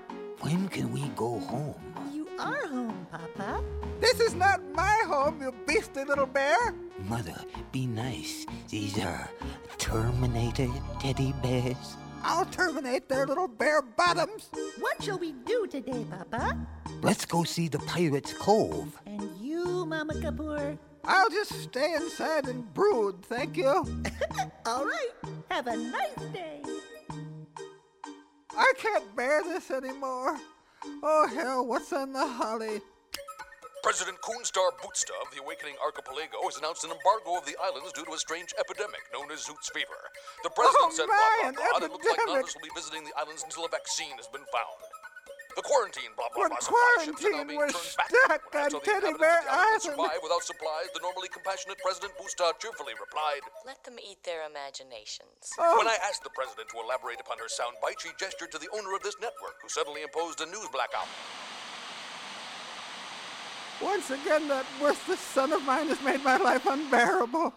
When 0.43 0.69
can 0.69 0.93
we 0.93 1.09
go 1.15 1.39
home? 1.39 1.75
You 2.13 2.29
are 2.39 2.67
home, 2.67 3.07
Papa. 3.11 3.63
This 4.01 4.21
is 4.21 4.35
not 4.35 4.61
my 4.75 4.99
home, 5.07 5.41
you 5.41 5.55
beastly 5.67 6.05
little 6.05 6.27
bear. 6.27 6.75
Mother, 7.09 7.37
be 7.71 7.87
nice. 7.87 8.45
These 8.69 8.99
are 8.99 9.31
Terminator 9.79 10.69
teddy 11.01 11.33
bears. 11.43 11.97
I'll 12.25 12.47
terminate 12.47 13.09
their 13.09 13.27
little 13.27 13.49
bear 13.49 13.83
bottoms. 13.83 14.49
What 14.79 15.03
shall 15.03 15.19
we 15.19 15.33
do 15.33 15.67
today, 15.67 16.05
Papa? 16.11 16.57
Let's 17.03 17.25
go 17.25 17.43
see 17.45 17.69
the 17.69 17.81
Pirate's 17.81 18.33
Cove. 18.33 19.01
And 19.07 19.29
you, 19.41 19.87
Mama 19.87 20.15
Kapoor? 20.15 20.79
I'll 21.05 21.31
just 21.31 21.53
stay 21.63 21.95
inside 21.95 22.47
and 22.47 22.73
brood, 22.75 23.25
thank 23.25 23.57
you. 23.57 23.67
All 24.67 24.85
right. 24.85 25.11
Have 25.51 25.67
a 25.67 25.77
nice 25.77 26.15
day. 26.33 26.62
I 28.57 28.73
can't 28.79 29.17
bear 29.17 29.43
this 29.43 29.71
anymore. 29.71 30.39
Oh, 31.03 31.27
hell, 31.27 31.67
what's 31.67 31.93
on 31.93 32.13
the 32.13 32.27
holly? 32.27 32.81
President 33.83 34.17
Coonstar 34.23 34.71
Bootsta 34.79 35.11
of 35.19 35.35
the 35.35 35.43
Awakening 35.43 35.75
Archipelago 35.83 36.39
has 36.47 36.57
announced 36.57 36.85
an 36.85 36.95
embargo 36.95 37.35
of 37.39 37.47
the 37.47 37.59
islands 37.59 37.91
due 37.93 38.05
to 38.05 38.15
a 38.15 38.19
strange 38.19 38.55
epidemic 38.59 39.03
known 39.13 39.27
as 39.35 39.43
Zoots 39.43 39.75
fever. 39.75 39.99
The 40.45 40.51
president 40.51 40.87
Oh, 40.87 40.95
said, 40.95 41.09
my, 41.11 41.51
an 41.51 41.55
and 41.59 41.85
it 41.85 41.91
looks 41.91 42.07
like 42.07 42.19
none 42.27 42.39
of 42.39 42.45
us 42.47 42.55
will 42.55 42.63
be 42.63 42.71
visiting 42.79 43.03
the 43.03 43.11
islands 43.19 43.43
until 43.43 43.67
a 43.67 43.69
vaccine 43.69 44.15
has 44.23 44.31
been 44.31 44.47
found. 44.55 44.79
The 45.55 45.63
quarantine, 45.63 46.17
blah, 46.17 46.33
blah, 46.33 46.49
When 46.49 46.51
blah, 46.51 46.65
supply 46.65 47.05
ships 47.05 47.25
are 47.25 47.31
now 47.31 47.45
quarantine 47.45 47.61
was 47.61 47.73
turned 47.77 47.97
back 48.01 48.09
stuck 48.09 48.41
until 48.57 48.81
on 48.81 48.85
Teddy 48.85 49.13
Bear 49.21 49.45
island 49.45 49.53
can 49.53 49.81
survive 49.81 50.21
without 50.23 50.45
supplies, 50.45 50.89
the 50.97 51.01
normally 51.05 51.29
compassionate 51.29 51.77
President 51.85 52.17
Booster 52.17 52.49
cheerfully 52.57 52.97
replied, 52.97 53.45
Let 53.67 53.85
them 53.85 54.01
eat 54.01 54.25
their 54.25 54.49
imaginations. 54.49 55.53
Oh. 55.61 55.77
When 55.77 55.89
I 55.89 55.97
asked 56.09 56.25
the 56.25 56.33
president 56.33 56.73
to 56.73 56.81
elaborate 56.81 57.21
upon 57.21 57.37
her 57.37 57.53
soundbite, 57.53 58.01
she 58.01 58.17
gestured 58.17 58.51
to 58.53 58.59
the 58.59 58.69
owner 58.73 58.97
of 58.97 59.03
this 59.05 59.17
network, 59.21 59.61
who 59.61 59.69
suddenly 59.69 60.03
imposed 60.03 60.41
a 60.41 60.47
news 60.47 60.69
blackout. 60.73 61.09
Once 63.83 64.11
again, 64.11 64.49
that 64.49 64.65
worthless 64.81 65.21
son 65.21 65.53
of 65.53 65.63
mine 65.65 65.89
has 65.89 66.01
made 66.01 66.23
my 66.25 66.37
life 66.37 66.65
unbearable. 66.65 67.53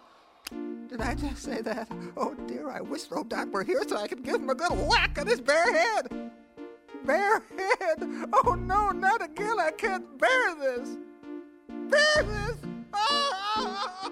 Did 0.90 1.02
I 1.02 1.16
just 1.16 1.44
say 1.44 1.62
that? 1.62 1.88
Oh 2.18 2.36
dear, 2.48 2.70
I 2.70 2.82
wish 2.82 3.08
Rodoc 3.08 3.52
were 3.52 3.64
here 3.64 3.84
so 3.88 3.98
I 3.98 4.08
could 4.08 4.24
give 4.24 4.36
him 4.36 4.50
a 4.50 4.56
good 4.56 4.72
whack 4.72 5.18
on 5.20 5.28
his 5.28 5.42
bare 5.42 5.72
head. 5.72 6.32
Bare 7.04 7.44
head! 7.58 8.30
Oh 8.34 8.56
no, 8.56 8.92
not 8.92 9.24
again! 9.24 9.60
I 9.60 9.72
can't 9.72 10.18
bear 10.18 10.56
this! 10.56 10.98
Bear 11.90 12.24
this! 12.24 12.58
Ah! 12.94 14.12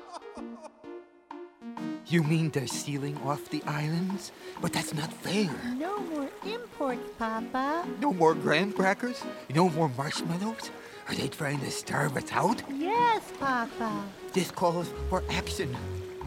You 2.05 2.21
mean 2.21 2.49
they're 2.51 2.67
sealing 2.67 3.17
off 3.25 3.49
the 3.49 3.63
islands? 3.65 4.31
But 4.61 4.73
that's 4.73 4.93
not 4.93 5.11
fair. 5.11 5.49
No 5.77 5.99
more 5.99 6.29
imports, 6.45 7.09
Papa. 7.17 7.87
No 7.99 8.13
more 8.13 8.35
graham 8.35 8.71
crackers? 8.71 9.23
No 9.49 9.69
more 9.69 9.89
marshmallows? 9.89 10.69
Are 11.07 11.15
they 11.15 11.27
trying 11.27 11.59
to 11.61 11.71
starve 11.71 12.15
us 12.15 12.31
out? 12.31 12.61
Yes, 12.69 13.23
Papa. 13.39 14.03
This 14.31 14.51
calls 14.51 14.89
for 15.09 15.23
action. 15.29 15.75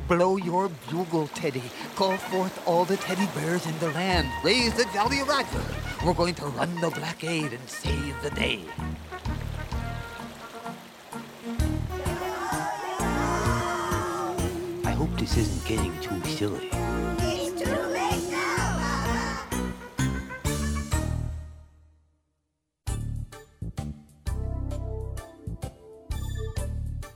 Blow 0.08 0.36
your 0.36 0.70
bugle, 0.88 1.26
Teddy. 1.34 1.64
Call 1.96 2.16
forth 2.16 2.62
all 2.64 2.84
the 2.84 2.96
teddy 2.96 3.26
bears 3.34 3.66
in 3.66 3.76
the 3.80 3.90
land. 3.90 4.28
Raise 4.44 4.72
the 4.74 4.84
Jolly 4.94 5.20
Roger. 5.24 5.60
We're 6.04 6.14
going 6.14 6.36
to 6.36 6.46
run 6.46 6.80
the 6.80 6.90
blockade 6.90 7.52
and 7.52 7.68
save 7.68 8.14
the 8.22 8.30
day. 8.30 8.60
I 14.84 14.90
hope 14.92 15.10
this 15.18 15.36
isn't 15.36 15.64
getting 15.66 15.98
too 16.00 16.22
silly. 16.30 16.70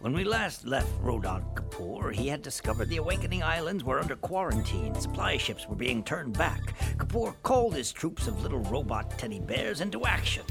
When 0.00 0.12
we 0.12 0.24
last 0.24 0.66
left 0.66 0.90
Rodon 1.04 1.44
Kapoor, 1.80 2.12
he 2.12 2.28
had 2.28 2.42
discovered 2.42 2.90
the 2.90 2.98
Awakening 2.98 3.42
Islands 3.42 3.84
were 3.84 4.00
under 4.00 4.16
quarantine. 4.16 4.94
Supply 4.94 5.38
ships 5.38 5.66
were 5.66 5.76
being 5.76 6.02
turned 6.02 6.36
back. 6.36 6.78
Kapoor 6.98 7.34
called 7.42 7.74
his 7.74 7.90
troops 7.90 8.26
of 8.26 8.42
little 8.42 8.58
robot 8.58 9.18
teddy 9.18 9.40
bears 9.40 9.80
into 9.80 10.04
action. 10.04 10.44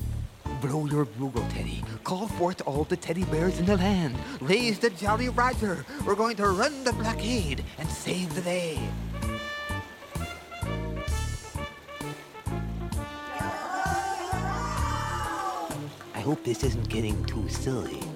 Blow 0.59 0.87
your 0.87 1.05
bugle, 1.05 1.45
Teddy. 1.49 1.83
Call 2.03 2.27
forth 2.27 2.63
all 2.65 2.83
the 2.85 2.97
teddy 2.97 3.25
bears 3.25 3.59
in 3.59 3.65
the 3.65 3.77
land. 3.77 4.15
Raise 4.41 4.79
the 4.79 4.89
Jolly 4.89 5.29
Roger. 5.29 5.85
We're 6.03 6.15
going 6.15 6.35
to 6.37 6.49
run 6.49 6.83
the 6.83 6.93
blockade 6.93 7.63
and 7.77 7.87
save 7.87 8.33
the 8.33 8.41
day. 8.41 8.79
I 16.15 16.21
hope 16.21 16.43
this 16.43 16.63
isn't 16.63 16.89
getting 16.89 17.23
too 17.25 17.47
silly. 17.47 18.08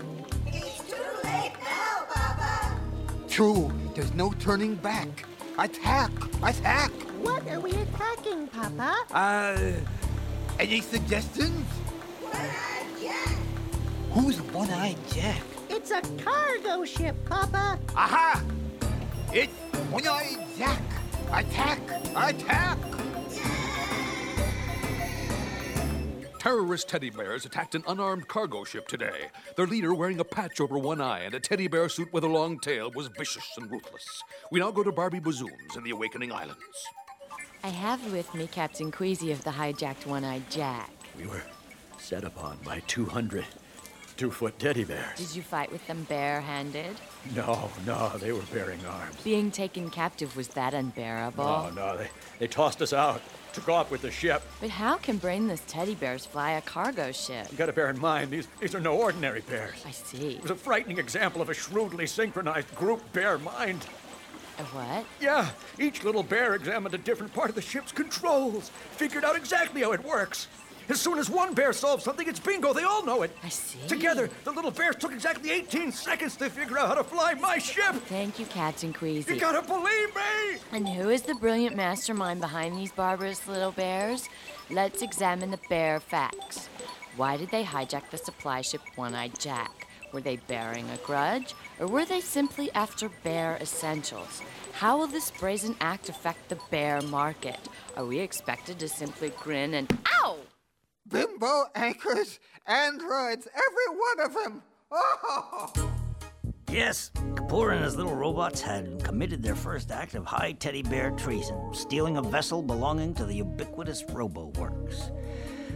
True, 3.34 3.72
there's 3.96 4.14
no 4.14 4.32
turning 4.34 4.76
back. 4.76 5.26
Attack! 5.58 6.12
Attack! 6.44 6.92
What 7.24 7.48
are 7.48 7.60
we 7.60 7.72
attacking, 7.72 8.46
Papa? 8.46 8.96
Uh, 9.12 9.72
any 10.60 10.82
suggestions? 10.82 11.66
One-eyed 12.22 13.02
Jack! 13.02 13.36
Who's 14.12 14.40
One-Eyed 14.54 14.98
Jack? 15.12 15.42
It's 15.68 15.90
a 15.90 16.02
cargo 16.24 16.86
ship, 16.86 17.16
Papa. 17.26 17.80
Aha! 17.96 18.40
It's 19.34 19.52
One-Eyed 19.90 20.46
Jack! 20.56 20.84
Attack! 21.32 21.80
Attack! 22.16 22.78
Terrorist 26.44 26.90
teddy 26.90 27.10
bears 27.10 27.46
attacked 27.46 27.74
an 27.74 27.86
unarmed 27.88 28.28
cargo 28.28 28.66
ship 28.66 28.86
today. 28.90 29.30
Their 29.56 29.66
leader, 29.66 29.94
wearing 29.94 30.20
a 30.20 30.26
patch 30.26 30.60
over 30.60 30.78
one 30.78 31.00
eye 31.00 31.22
and 31.22 31.34
a 31.34 31.40
teddy 31.40 31.70
bear 31.70 31.88
suit 31.88 32.12
with 32.12 32.26
a 32.26 32.28
long 32.28 32.60
tail, 32.60 32.92
was 32.94 33.08
vicious 33.08 33.50
and 33.56 33.72
ruthless. 33.72 34.22
We 34.52 34.60
now 34.60 34.70
go 34.70 34.84
to 34.84 34.92
Barbie 34.92 35.22
Bazoom's 35.22 35.78
in 35.78 35.84
the 35.84 35.92
Awakening 35.92 36.34
Islands. 36.34 36.60
I 37.64 37.70
have 37.70 38.12
with 38.12 38.36
me 38.36 38.48
Captain 38.48 38.92
Queasy 38.92 39.32
of 39.32 39.42
the 39.46 39.52
hijacked 39.52 40.06
One 40.06 40.26
Eyed 40.26 40.44
Jack. 40.50 40.92
We 41.18 41.28
were 41.28 41.44
set 41.98 42.26
upon 42.26 42.58
by 42.66 42.82
200 42.88 43.46
two 44.18 44.30
foot 44.30 44.60
teddy 44.60 44.84
bears. 44.84 45.18
Did 45.18 45.36
you 45.36 45.42
fight 45.42 45.72
with 45.72 45.88
them 45.88 46.06
barehanded? 46.10 46.96
No, 47.34 47.72
no, 47.86 48.10
they 48.18 48.34
were 48.34 48.42
bearing 48.54 48.86
arms. 48.86 49.16
Being 49.24 49.50
taken 49.50 49.90
captive 49.90 50.36
was 50.36 50.50
that 50.50 50.74
unbearable? 50.74 51.44
No, 51.44 51.70
no, 51.70 51.98
they, 51.98 52.10
they 52.40 52.48
tossed 52.48 52.82
us 52.82 52.94
out, 52.94 53.22
took 53.54 53.70
off 53.70 53.92
with 53.92 54.02
the 54.02 54.12
ship. 54.12 54.44
But 54.60 54.70
how 54.70 54.98
can 54.98 55.18
brainless 55.18 55.62
teddy 55.68 55.96
bears 55.96 56.26
fly 56.26 56.52
a 56.52 56.62
cargo 56.62 57.12
ship? 57.12 57.48
You 57.52 57.58
gotta 57.58 57.74
bear 57.74 57.90
in 57.90 58.00
mind, 58.00 58.32
these, 58.32 58.48
these 58.60 58.76
are 58.76 58.80
no 58.80 58.96
ordinary 58.96 59.42
bears. 59.42 59.84
I 59.86 59.92
see. 59.92 60.36
It 60.36 60.42
was 60.42 60.52
a 60.52 60.56
frightening 60.56 60.98
example 60.98 61.42
of 61.42 61.50
a 61.50 61.54
shrewdly 61.54 62.08
synchronized 62.08 62.74
group 62.76 63.02
bear 63.14 63.38
mind. 63.38 63.86
A 64.60 64.64
what? 64.64 65.06
Yeah, 65.20 65.50
each 65.80 66.04
little 66.04 66.24
bear 66.24 66.56
examined 66.56 66.94
a 66.94 67.00
different 67.00 67.34
part 67.34 67.50
of 67.50 67.56
the 67.56 67.62
ship's 67.62 67.92
controls, 67.92 68.70
figured 68.92 69.24
out 69.24 69.36
exactly 69.36 69.82
how 69.82 69.94
it 69.94 70.04
works. 70.04 70.48
As 70.90 71.00
soon 71.00 71.18
as 71.18 71.30
one 71.30 71.54
bear 71.54 71.72
solves 71.74 72.04
something, 72.04 72.28
it's 72.28 72.40
bingo. 72.40 72.74
They 72.74 72.84
all 72.84 73.06
know 73.06 73.22
it. 73.24 73.36
I 73.44 73.50
see. 73.50 73.80
Together, 73.88 74.30
the 74.44 74.52
little 74.52 74.72
bears 74.72 74.98
took 74.98 75.14
exactly 75.14 75.52
18 75.52 75.92
seconds 75.92 76.36
to 76.38 76.50
figure 76.50 76.78
out 76.78 76.90
how 76.90 76.96
to 76.96 77.04
fly 77.04 77.34
my 77.36 77.58
ship. 77.58 77.96
Thank 78.08 78.40
you, 78.40 78.46
Captain 78.46 78.92
Queasy. 78.92 79.34
You 79.34 79.40
gotta 79.40 79.62
believe 79.62 80.16
me! 80.16 80.60
And 80.72 80.88
who 80.88 81.10
is 81.10 81.22
the 81.22 81.36
brilliant 81.36 81.76
mastermind 81.76 82.42
behind 82.42 82.78
these 82.78 82.92
barbarous 82.92 83.48
little 83.48 83.72
bears? 83.72 84.28
Let's 84.70 85.02
examine 85.02 85.52
the 85.52 85.60
bear 85.70 86.00
facts. 86.00 86.68
Why 87.16 87.38
did 87.38 87.52
they 87.52 87.64
hijack 87.64 88.10
the 88.10 88.18
supply 88.18 88.62
ship 88.62 88.82
One 88.96 89.16
Eyed 89.16 89.38
Jack? 89.40 89.88
Were 90.12 90.22
they 90.22 90.38
bearing 90.38 90.90
a 90.90 90.98
grudge? 90.98 91.56
Or 91.80 91.88
were 91.88 92.06
they 92.06 92.22
simply 92.22 92.72
after 92.74 93.10
bear 93.24 93.58
essentials? 93.62 94.42
How 94.74 94.98
will 94.98 95.08
this 95.08 95.32
brazen 95.32 95.76
act 95.82 96.10
affect 96.10 96.50
the 96.50 96.58
bear 96.70 97.02
market? 97.02 97.60
Are 97.96 98.06
we 98.06 98.20
expected 98.20 98.80
to 98.80 98.88
simply 98.88 99.32
grin 99.42 99.74
and. 99.76 99.92
Ow! 100.24 100.38
Bimbo 101.08 101.66
anchors, 101.76 102.40
androids, 102.66 103.48
every 103.54 103.98
one 103.98 104.20
of 104.26 104.34
them. 104.34 104.64
Oh! 104.92 105.92
Yes, 106.72 107.12
Kapoor 107.14 107.74
and 107.74 107.84
his 107.84 107.96
little 107.96 108.16
robots 108.16 108.60
had 108.60 109.04
committed 109.04 109.44
their 109.44 109.56
first 109.56 109.92
act 109.92 110.16
of 110.16 110.26
high 110.26 110.54
teddy 110.54 110.82
bear 110.82 111.12
treason, 111.12 111.72
stealing 111.72 112.18
a 112.18 112.22
vessel 112.22 112.64
belonging 112.64 113.14
to 113.16 113.26
the 113.26 113.36
ubiquitous 113.36 114.04
RoboWorks. 114.04 115.12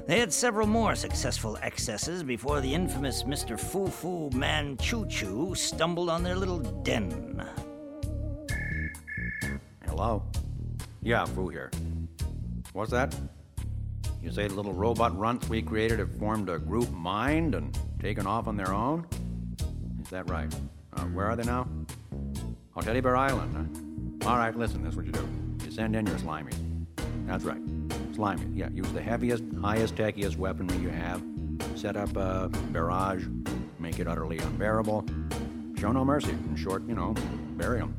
They 0.07 0.19
had 0.19 0.31
several 0.33 0.65
more 0.65 0.95
successful 0.95 1.57
excesses 1.61 2.23
before 2.23 2.61
the 2.61 2.73
infamous 2.73 3.23
Mr. 3.23 3.59
Foo 3.59 3.87
Foo 3.87 4.29
Man 4.31 4.77
Choo 4.77 5.05
Choo 5.07 5.53
stumbled 5.53 6.09
on 6.09 6.23
their 6.23 6.35
little 6.35 6.59
den. 6.59 7.45
Hello? 9.85 10.23
Yeah, 11.01 11.25
Foo 11.25 11.49
here. 11.49 11.69
What's 12.73 12.91
that? 12.91 13.13
You 14.27 14.33
say 14.33 14.45
the 14.45 14.55
little 14.55 14.73
robot 14.73 15.17
runts 15.17 15.47
we 15.47 15.61
created 15.61 15.99
have 15.99 16.13
formed 16.17 16.49
a 16.49 16.59
group 16.59 16.91
mind 16.91 17.55
and 17.55 17.73
taken 18.01 18.27
off 18.27 18.45
on 18.49 18.57
their 18.57 18.73
own? 18.73 19.07
Is 20.03 20.09
that 20.09 20.29
right? 20.29 20.53
Uh, 20.91 21.03
where 21.03 21.27
are 21.27 21.37
they 21.37 21.45
now? 21.45 21.65
Oh, 22.75 22.81
Teddy 22.81 22.99
Bear 22.99 23.15
Island, 23.15 23.85
huh? 24.21 24.29
All 24.29 24.35
right, 24.35 24.53
listen, 24.53 24.83
this 24.83 24.91
is 24.91 24.97
what 24.97 25.05
you 25.05 25.13
do. 25.13 25.25
You 25.63 25.71
send 25.71 25.95
in 25.95 26.05
your 26.05 26.17
slimies. 26.17 26.57
That's 27.25 27.45
right. 27.45 27.61
Slimy. 28.15 28.47
Yeah, 28.53 28.67
use 28.73 28.91
the 28.91 29.01
heaviest, 29.01 29.45
highest, 29.61 29.95
techiest 29.95 30.35
weaponry 30.35 30.75
you 30.75 30.89
have. 30.89 31.23
Set 31.75 31.95
up 31.95 32.13
a 32.17 32.49
barrage. 32.73 33.25
Make 33.79 33.99
it 33.99 34.09
utterly 34.09 34.39
unbearable. 34.39 35.05
Show 35.79 35.93
no 35.93 36.03
mercy. 36.03 36.31
In 36.31 36.57
short, 36.57 36.85
you 36.85 36.95
know, 36.95 37.15
bury 37.55 37.79
them. 37.79 37.95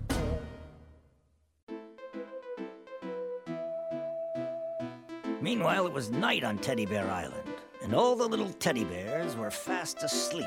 Meanwhile, 5.48 5.86
it 5.86 5.94
was 5.94 6.10
night 6.10 6.44
on 6.44 6.58
Teddy 6.58 6.84
Bear 6.84 7.10
Island, 7.10 7.54
and 7.82 7.94
all 7.94 8.14
the 8.14 8.28
little 8.28 8.50
teddy 8.50 8.84
bears 8.84 9.34
were 9.34 9.50
fast 9.50 10.02
asleep. 10.02 10.44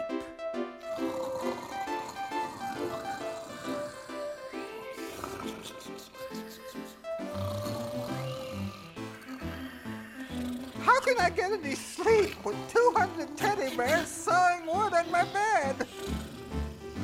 How 10.81 10.99
can 10.99 11.17
I 11.17 11.31
get 11.35 11.51
any 11.51 11.73
sleep 11.73 12.45
with 12.45 12.55
200 12.71 13.35
teddy 13.35 13.75
bears 13.75 14.07
sawing 14.07 14.67
wood 14.67 14.93
on 14.93 15.09
my 15.09 15.23
bed? 15.33 15.87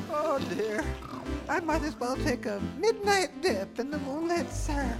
Oh 0.08 0.38
dear. 0.54 0.84
I 1.48 1.58
might 1.58 1.82
as 1.82 1.98
well 1.98 2.14
take 2.18 2.46
a 2.46 2.60
midnight 2.78 3.42
dip 3.42 3.80
in 3.80 3.90
the 3.90 3.98
moonlit 3.98 4.52
surf. 4.52 4.96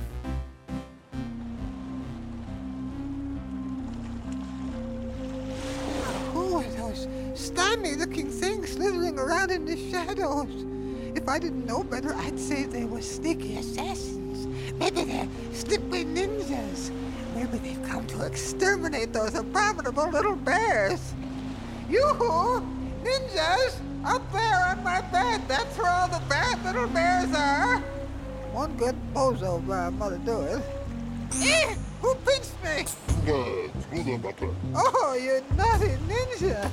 Slimy 7.48 7.96
looking 7.96 8.30
things 8.30 8.72
slithering 8.72 9.18
around 9.18 9.50
in 9.50 9.64
the 9.64 9.76
shadows. 9.90 10.66
If 11.16 11.28
I 11.28 11.38
didn't 11.38 11.66
know 11.66 11.82
better, 11.82 12.12
I'd 12.14 12.38
say 12.38 12.64
they 12.64 12.84
were 12.84 13.00
sneaky 13.00 13.56
assassins. 13.56 14.46
Maybe 14.74 15.04
they're 15.04 15.28
slippery 15.52 16.04
ninjas. 16.04 16.90
Maybe 17.34 17.58
they've 17.58 17.82
come 17.88 18.06
to 18.08 18.26
exterminate 18.26 19.12
those 19.12 19.34
abominable 19.34 20.10
little 20.10 20.36
bears. 20.36 21.14
Yoo-hoo! 21.88 22.60
Ninjas! 23.02 23.76
Up 24.04 24.30
there 24.32 24.66
on 24.68 24.84
my 24.84 25.00
bed! 25.10 25.40
That's 25.48 25.76
where 25.78 25.90
all 25.90 26.08
the 26.08 26.22
bad 26.28 26.62
little 26.64 26.88
bears 26.88 27.34
are! 27.34 27.78
One 28.52 28.76
good 28.76 28.96
bozo 29.14 29.66
by 29.66 29.88
mother 29.88 30.18
do 30.18 30.42
it. 30.42 30.62
Eh! 31.42 31.74
Who 32.02 32.14
pinched 32.26 32.62
me? 32.62 32.84
Good. 33.24 33.70
Oh, 34.74 35.18
you 35.20 35.42
naughty 35.56 35.96
ninja! 36.06 36.70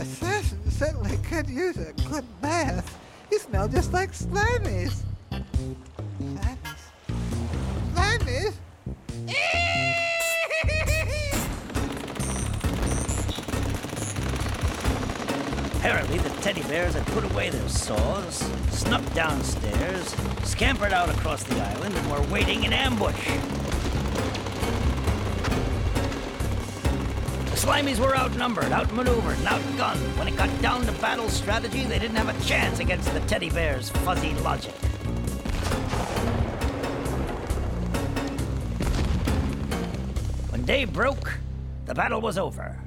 You 0.00 0.70
certainly 0.70 1.18
could 1.18 1.46
use 1.46 1.76
a 1.76 1.92
good 2.08 2.24
bath. 2.40 2.98
You 3.30 3.38
smell 3.38 3.68
just 3.68 3.92
like 3.92 4.12
slimies. 4.12 5.02
Slimies? 5.30 6.74
Slimies? 8.16 8.54
Apparently, 15.74 16.18
the 16.18 16.30
teddy 16.40 16.62
bears 16.62 16.94
had 16.94 17.04
put 17.08 17.30
away 17.30 17.50
their 17.50 17.68
saws, 17.68 18.36
snuck 18.70 19.02
downstairs, 19.12 20.14
scampered 20.44 20.94
out 20.94 21.10
across 21.10 21.42
the 21.42 21.60
island, 21.60 21.94
and 21.94 22.10
were 22.10 22.22
waiting 22.32 22.64
in 22.64 22.72
ambush. 22.72 23.28
Slimies 27.60 27.98
were 27.98 28.16
outnumbered, 28.16 28.72
outmaneuvered, 28.72 29.36
and 29.36 29.46
outgunned. 29.46 30.16
When 30.16 30.26
it 30.26 30.34
got 30.34 30.62
down 30.62 30.86
to 30.86 30.92
battle 30.92 31.28
strategy, 31.28 31.84
they 31.84 31.98
didn't 31.98 32.16
have 32.16 32.34
a 32.34 32.44
chance 32.46 32.78
against 32.78 33.12
the 33.12 33.20
teddy 33.20 33.50
bears' 33.50 33.90
fuzzy 33.90 34.32
logic. 34.36 34.72
When 40.48 40.64
day 40.64 40.86
broke, 40.86 41.38
the 41.84 41.92
battle 41.92 42.22
was 42.22 42.38
over. 42.38 42.78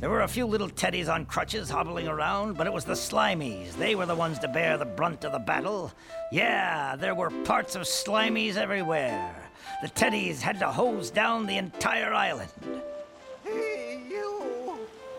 There 0.00 0.08
were 0.08 0.22
a 0.22 0.28
few 0.28 0.46
little 0.46 0.70
teddies 0.70 1.12
on 1.12 1.26
crutches 1.26 1.68
hobbling 1.68 2.08
around, 2.08 2.56
but 2.56 2.66
it 2.66 2.72
was 2.72 2.86
the 2.86 2.94
Slimies. 2.94 3.74
They 3.74 3.94
were 3.94 4.06
the 4.06 4.14
ones 4.14 4.38
to 4.38 4.48
bear 4.48 4.78
the 4.78 4.86
brunt 4.86 5.26
of 5.26 5.32
the 5.32 5.38
battle. 5.38 5.92
Yeah, 6.32 6.96
there 6.96 7.14
were 7.14 7.28
parts 7.44 7.74
of 7.74 7.82
Slimies 7.82 8.56
everywhere. 8.56 9.36
The 9.82 9.88
teddies 9.88 10.40
had 10.40 10.58
to 10.60 10.72
hose 10.72 11.10
down 11.10 11.46
the 11.46 11.58
entire 11.58 12.14
island. 12.14 12.48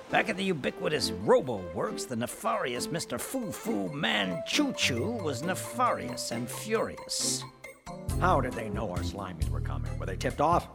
Back 0.10 0.28
at 0.30 0.38
the 0.38 0.43
ubiquitous 0.43 1.12
Robo 1.12 1.63
Works, 1.76 2.06
the 2.06 2.15
nefarious 2.15 2.88
Mr. 2.88 3.19
Foo 3.19 3.52
Foo 3.52 3.89
Man 3.89 4.41
Choo 4.48 4.74
Choo 4.74 5.12
was 5.24 5.43
nefarious 5.43 6.32
and 6.32 6.50
furious. 6.50 7.43
How 8.19 8.41
did 8.41 8.54
they 8.54 8.69
know 8.69 8.89
our 8.89 9.00
slimies 9.00 9.50
were 9.50 9.62
coming? 9.62 9.98
Were 10.00 10.08
they 10.08 10.17
tipped 10.17 10.41
off? 10.41 10.67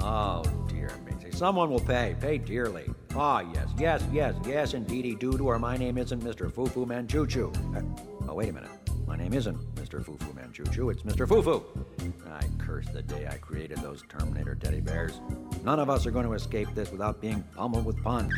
Oh, 0.00 0.42
dear 0.68 0.90
me. 1.06 1.10
Someone 1.30 1.70
will 1.70 1.80
pay. 1.80 2.16
Pay 2.20 2.38
dearly. 2.38 2.90
Ah, 3.14 3.40
yes, 3.54 3.68
yes, 3.78 4.02
yes, 4.12 4.34
yes, 4.44 4.74
indeedy 4.74 5.14
doo 5.14 5.38
or 5.38 5.58
my 5.58 5.76
name 5.76 5.96
isn't 5.96 6.22
Mr. 6.22 6.52
Foo 6.52 6.66
Foo 6.66 6.84
Man 6.84 7.06
Choo 7.06 7.26
Choo. 7.26 7.52
Uh, 7.74 7.82
oh, 8.28 8.34
wait 8.34 8.48
a 8.48 8.52
minute. 8.52 8.70
My 9.06 9.16
name 9.16 9.32
isn't 9.32 9.56
Mr. 9.76 10.04
Foo 10.04 10.16
Foo 10.18 10.32
Man 10.34 10.52
Choo 10.52 10.64
Choo. 10.64 10.90
It's 10.90 11.02
Mr. 11.02 11.28
Foo 11.28 11.42
Foo. 11.42 11.64
I 12.28 12.44
curse 12.58 12.86
the 12.88 13.02
day 13.02 13.28
I 13.30 13.36
created 13.38 13.78
those 13.78 14.02
Terminator 14.08 14.56
teddy 14.56 14.80
bears. 14.80 15.20
None 15.64 15.78
of 15.78 15.88
us 15.88 16.06
are 16.06 16.10
going 16.10 16.26
to 16.26 16.32
escape 16.32 16.68
this 16.74 16.90
without 16.90 17.20
being 17.20 17.42
pummeled 17.54 17.84
with 17.84 18.02
puns. 18.02 18.32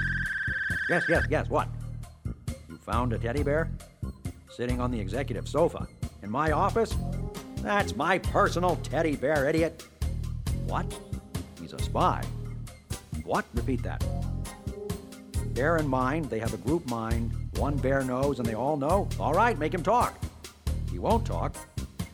Yes, 0.89 1.05
yes, 1.09 1.25
yes, 1.31 1.49
what? 1.49 1.69
You 2.69 2.77
found 2.79 3.13
a 3.13 3.19
teddy 3.19 3.43
bear? 3.43 3.71
Sitting 4.51 4.81
on 4.81 4.91
the 4.91 4.99
executive 4.99 5.49
sofa. 5.49 5.87
In 6.23 6.31
my 6.31 6.53
office? 6.53 6.95
That's 7.57 7.95
my 7.97 8.19
personal 8.19 8.77
teddy 8.77 9.17
bear, 9.17 9.49
idiot. 9.49 9.87
What? 10.67 10.93
He's 11.61 11.73
a 11.73 11.83
spy. 11.83 12.23
What? 13.25 13.45
Repeat 13.55 13.83
that. 13.85 14.05
Bear 15.55 15.77
in 15.77 15.87
mind, 15.87 16.27
they 16.27 16.39
have 16.39 16.55
a 16.55 16.59
group 16.59 16.89
mind. 16.89 17.33
One 17.57 17.77
bear 17.77 18.03
knows 18.03 18.39
and 18.39 18.47
they 18.47 18.55
all 18.55 18.77
know. 18.77 19.09
All 19.21 19.33
right, 19.33 19.59
make 19.59 19.73
him 19.73 19.83
talk. 19.83 20.19
He 20.91 20.99
won't 20.99 21.25
talk. 21.25 21.55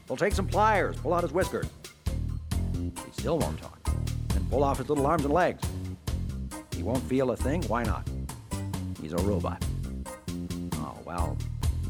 We'll 0.09 0.17
take 0.17 0.35
some 0.35 0.47
pliers, 0.47 0.97
pull 0.97 1.15
out 1.15 1.23
his 1.23 1.33
whiskers. 1.33 1.67
He 2.75 2.93
still 3.13 3.39
won't 3.39 3.61
talk. 3.61 3.79
And 4.35 4.51
pull 4.51 4.63
off 4.63 4.79
his 4.79 4.89
little 4.89 5.07
arms 5.07 5.25
and 5.25 5.33
legs. 5.33 5.63
He 6.75 6.83
won't 6.83 7.03
feel 7.05 7.31
a 7.31 7.37
thing. 7.37 7.63
Why 7.65 7.83
not? 7.85 8.09
He's 9.01 9.13
a 9.13 9.19
robot. 9.19 9.65
Oh, 10.75 10.97
well, 11.05 11.37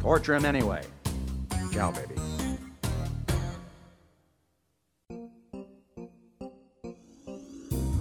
torture 0.01 0.35
him 0.35 0.45
anyway. 0.45 0.83
Ciao, 1.73 1.93
baby. 1.93 2.15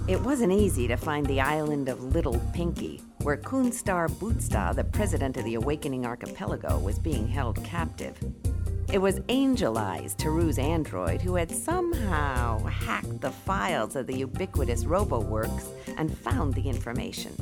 It 0.07 0.21
wasn't 0.21 0.53
easy 0.53 0.87
to 0.87 0.95
find 0.95 1.25
the 1.25 1.41
island 1.41 1.89
of 1.89 2.01
Little 2.01 2.39
Pinky, 2.53 3.01
where 3.23 3.35
Kunstar 3.35 4.07
Bootsta, 4.09 4.73
the 4.73 4.85
president 4.85 5.35
of 5.35 5.43
the 5.43 5.55
Awakening 5.55 6.05
Archipelago, 6.05 6.79
was 6.79 6.97
being 6.97 7.27
held 7.27 7.61
captive. 7.65 8.17
It 8.89 8.99
was 8.99 9.19
Angel 9.27 9.77
Eyes, 9.77 10.15
Taru's 10.15 10.57
android, 10.57 11.21
who 11.21 11.35
had 11.35 11.51
somehow 11.51 12.63
hacked 12.63 13.19
the 13.19 13.31
files 13.31 13.97
of 13.97 14.07
the 14.07 14.15
ubiquitous 14.15 14.85
RoboWorks 14.85 15.67
and 15.97 16.17
found 16.17 16.53
the 16.53 16.69
information. 16.69 17.35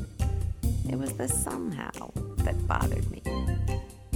It 0.89 0.98
was 0.98 1.13
the 1.13 1.28
somehow 1.28 2.12
that 2.38 2.67
bothered 2.67 3.10
me. 3.12 3.21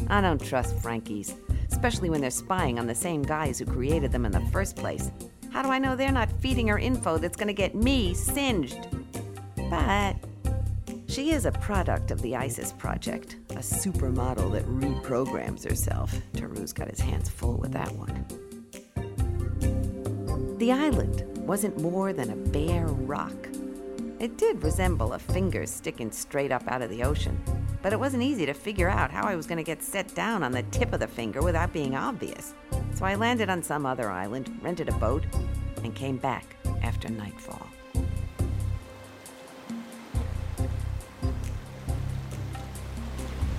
I 0.10 0.22
don't 0.22 0.44
trust 0.44 0.78
Frankies, 0.78 1.36
especially 1.72 2.10
when 2.10 2.22
they're 2.22 2.32
spying 2.32 2.80
on 2.80 2.88
the 2.88 2.96
same 2.96 3.22
guys 3.22 3.60
who 3.60 3.66
created 3.66 4.12
them 4.12 4.26
in 4.26 4.32
the 4.32 4.42
first 4.52 4.76
place. 4.76 5.12
How 5.52 5.62
do 5.62 5.70
I 5.70 5.80
know 5.80 5.96
they're 5.96 6.12
not 6.12 6.32
feeding 6.42 6.68
her 6.68 6.78
info 6.78 7.18
that's 7.18 7.38
gonna 7.38 7.54
get 7.54 7.76
me 7.76 8.14
singed? 8.14 8.88
But 9.70 10.16
she 11.08 11.32
is 11.32 11.46
a 11.46 11.52
product 11.52 12.12
of 12.12 12.22
the 12.22 12.36
ISIS 12.36 12.72
project, 12.72 13.38
a 13.50 13.56
supermodel 13.56 14.52
that 14.52 14.66
reprograms 14.68 15.68
herself. 15.68 16.16
Taru's 16.34 16.72
got 16.72 16.88
his 16.88 17.00
hands 17.00 17.30
full 17.30 17.58
with 17.58 17.72
that 17.72 17.92
one. 17.94 18.26
The 20.60 20.72
island 20.72 21.24
wasn't 21.48 21.82
more 21.82 22.14
than 22.14 22.30
a 22.30 22.36
bare 22.36 22.86
rock. 22.86 23.49
It 24.20 24.38
did 24.38 24.62
resemble 24.62 25.14
a 25.14 25.20
finger 25.20 25.66
sticking 25.66 26.12
straight 26.12 26.52
up 26.52 26.68
out 26.68 26.82
of 26.82 26.90
the 26.90 27.04
ocean, 27.04 27.42
but 27.82 27.94
it 27.94 28.00
wasn't 28.00 28.24
easy 28.24 28.46
to 28.46 28.54
figure 28.54 28.90
out 28.90 29.12
how 29.12 29.26
I 29.26 29.38
was 29.38 29.48
going 29.48 29.60
to 29.60 29.64
get 29.64 29.82
set 29.82 30.14
down 30.14 30.44
on 30.44 30.52
the 30.52 30.64
tip 30.64 30.92
of 30.92 31.00
the 31.00 31.08
finger 31.08 31.42
without 31.42 31.72
being 31.72 31.96
obvious. 31.96 32.54
So 32.96 33.06
I 33.06 33.16
landed 33.16 33.50
on 33.50 33.64
some 33.64 33.86
other 33.86 34.12
island, 34.12 34.60
rented 34.62 34.90
a 34.90 34.94
boat, 34.94 35.24
and 35.86 35.96
came 35.96 36.18
back 36.18 36.58
after 36.84 37.08
nightfall. 37.08 37.66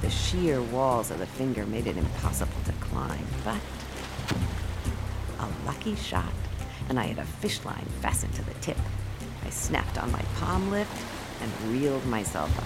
The 0.03 0.11
sheer 0.11 0.61
walls 0.61 1.11
of 1.11 1.20
the 1.20 1.27
finger 1.27 1.64
made 1.64 1.87
it 1.87 1.96
impossible 1.96 2.61
to 2.66 2.73
climb, 2.73 3.27
but 3.44 3.61
a 5.38 5.49
lucky 5.64 5.94
shot, 5.96 6.35
and 6.90 7.01
I 7.01 7.05
had 7.05 7.18
a 7.18 7.25
fish 7.25 7.64
line 7.64 7.87
fastened 8.03 8.35
to 8.35 8.44
the 8.44 8.53
tip. 8.61 8.77
Snapped 9.70 9.98
on 10.02 10.11
my 10.11 10.22
palm 10.40 10.68
lift 10.72 10.90
and 11.40 11.70
reeled 11.70 12.04
myself 12.06 12.50
up. 12.59 12.64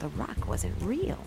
The 0.00 0.08
rock 0.16 0.48
wasn't 0.48 0.74
real. 0.80 1.18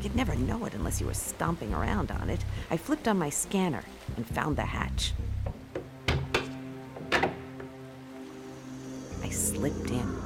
You'd 0.00 0.14
never 0.14 0.36
know 0.36 0.66
it 0.66 0.74
unless 0.74 1.00
you 1.00 1.08
were 1.08 1.14
stomping 1.14 1.74
around 1.74 2.12
on 2.12 2.30
it. 2.30 2.44
I 2.70 2.76
flipped 2.76 3.08
on 3.08 3.18
my 3.18 3.30
scanner 3.30 3.82
and 4.16 4.24
found 4.24 4.54
the 4.56 4.66
hatch. 4.66 5.14
I 9.20 9.28
slipped 9.28 9.90
in. 9.90 10.16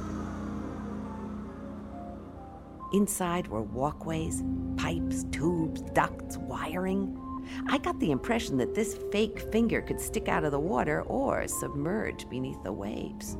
Inside 2.93 3.47
were 3.47 3.63
walkways, 3.63 4.43
pipes, 4.77 5.25
tubes, 5.31 5.81
ducts, 5.81 6.37
wiring. 6.37 7.17
I 7.67 7.77
got 7.77 7.99
the 7.99 8.11
impression 8.11 8.57
that 8.57 8.75
this 8.75 8.97
fake 9.11 9.39
finger 9.51 9.81
could 9.81 9.99
stick 9.99 10.27
out 10.27 10.43
of 10.43 10.51
the 10.51 10.59
water 10.59 11.01
or 11.03 11.47
submerge 11.47 12.29
beneath 12.29 12.61
the 12.63 12.73
waves. 12.73 13.37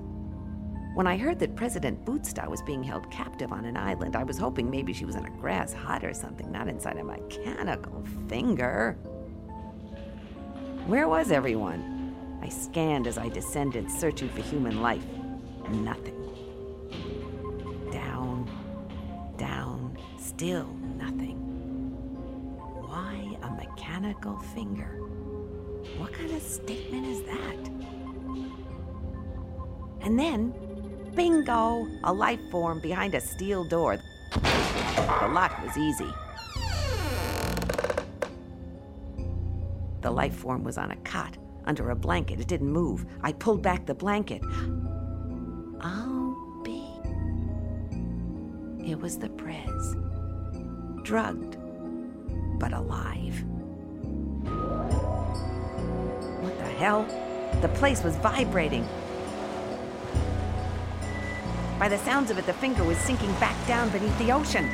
When 0.93 1.07
I 1.07 1.17
heard 1.17 1.39
that 1.39 1.55
President 1.55 2.03
Bootsta 2.05 2.49
was 2.49 2.61
being 2.61 2.83
held 2.83 3.09
captive 3.09 3.53
on 3.53 3.63
an 3.63 3.77
island, 3.77 4.15
I 4.15 4.23
was 4.23 4.37
hoping 4.37 4.69
maybe 4.69 4.91
she 4.91 5.05
was 5.05 5.15
in 5.15 5.25
a 5.25 5.29
grass 5.29 5.71
hut 5.71 6.03
or 6.03 6.13
something, 6.13 6.51
not 6.51 6.67
inside 6.67 6.97
a 6.97 7.03
mechanical 7.03 8.03
finger. 8.27 8.97
Where 10.87 11.07
was 11.07 11.31
everyone? 11.31 12.13
I 12.41 12.49
scanned 12.49 13.07
as 13.07 13.17
I 13.17 13.29
descended, 13.29 13.89
searching 13.89 14.27
for 14.29 14.41
human 14.41 14.81
life. 14.81 15.05
Nothing. 15.69 16.17
Down, 17.91 18.49
down, 19.37 19.97
still 20.19 20.67
mechanical 24.01 24.37
finger? 24.55 24.97
What 25.97 26.11
kind 26.13 26.31
of 26.31 26.41
statement 26.41 27.05
is 27.05 27.21
that? 27.23 27.69
And 30.01 30.17
then, 30.17 30.53
bingo! 31.15 31.87
A 32.03 32.11
life 32.11 32.39
form 32.49 32.81
behind 32.81 33.13
a 33.13 33.21
steel 33.21 33.63
door. 33.63 33.99
The 34.33 35.29
lock 35.31 35.61
was 35.63 35.77
easy. 35.77 36.11
The 40.01 40.09
life 40.09 40.35
form 40.35 40.63
was 40.63 40.79
on 40.79 40.89
a 40.89 40.95
cot, 40.97 41.37
under 41.65 41.91
a 41.91 41.95
blanket. 41.95 42.39
It 42.39 42.47
didn't 42.47 42.71
move. 42.71 43.05
I 43.21 43.33
pulled 43.33 43.61
back 43.61 43.85
the 43.85 43.93
blanket. 43.93 44.41
Oh, 45.83 46.61
be. 46.63 46.81
It 48.89 48.99
was 48.99 49.19
the 49.19 49.29
Prez. 49.29 49.95
Drugged, 51.03 51.57
but 52.59 52.73
alive. 52.73 53.45
Hell? 56.81 57.05
The 57.61 57.69
place 57.69 58.03
was 58.03 58.15
vibrating. 58.17 58.87
By 61.77 61.87
the 61.87 61.99
sounds 61.99 62.31
of 62.31 62.39
it, 62.39 62.47
the 62.47 62.53
finger 62.53 62.83
was 62.83 62.97
sinking 62.97 63.31
back 63.33 63.55
down 63.67 63.89
beneath 63.89 64.17
the 64.17 64.31
ocean. 64.31 64.67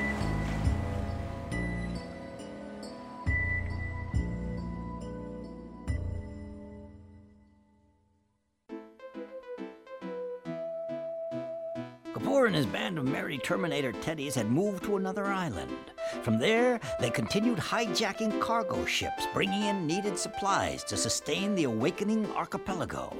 Kapoor 12.13 12.47
and 12.47 12.55
his 12.55 12.65
band 12.65 12.97
of 12.97 13.03
merry 13.03 13.37
Terminator 13.37 13.91
Teddies 13.91 14.35
had 14.35 14.49
moved 14.49 14.85
to 14.85 14.95
another 14.95 15.25
island. 15.25 15.91
From 16.27 16.39
there, 16.39 16.81
they 16.99 17.09
continued 17.09 17.57
hijacking 17.57 18.41
cargo 18.41 18.83
ships, 18.83 19.25
bringing 19.33 19.63
in 19.63 19.87
needed 19.87 20.19
supplies 20.19 20.83
to 20.83 20.97
sustain 20.97 21.55
the 21.55 21.63
awakening 21.63 22.29
archipelago. 22.35 23.15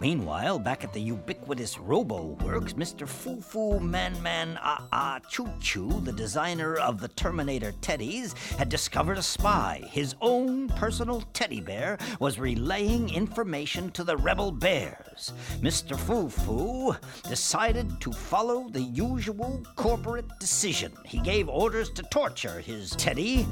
Meanwhile, 0.00 0.60
back 0.60 0.82
at 0.82 0.94
the 0.94 1.00
ubiquitous 1.00 1.78
Robo 1.78 2.38
Works, 2.42 2.72
Mr. 2.72 3.06
Foo 3.06 3.38
Foo 3.42 3.78
Man 3.78 4.20
Man 4.22 4.58
Ah 4.62 4.86
Ah 4.90 5.18
Choo 5.28 5.50
Choo, 5.60 6.00
the 6.00 6.12
designer 6.12 6.76
of 6.76 7.02
the 7.02 7.08
Terminator 7.08 7.72
Teddies, 7.82 8.34
had 8.56 8.70
discovered 8.70 9.18
a 9.18 9.22
spy. 9.22 9.82
His 9.90 10.14
own 10.22 10.68
personal 10.70 11.22
teddy 11.34 11.60
bear 11.60 11.98
was 12.18 12.38
relaying 12.38 13.12
information 13.12 13.90
to 13.90 14.02
the 14.02 14.16
rebel 14.16 14.52
bears. 14.52 15.34
Mr. 15.60 15.98
Foo 15.98 16.30
Foo 16.30 16.96
decided 17.28 18.00
to 18.00 18.10
follow 18.10 18.70
the 18.70 18.80
usual 18.80 19.62
corporate 19.76 20.30
decision. 20.38 20.92
He 21.04 21.18
gave 21.18 21.46
orders 21.50 21.90
to 21.90 22.02
torture 22.04 22.60
his 22.60 22.92
teddy, 22.92 23.46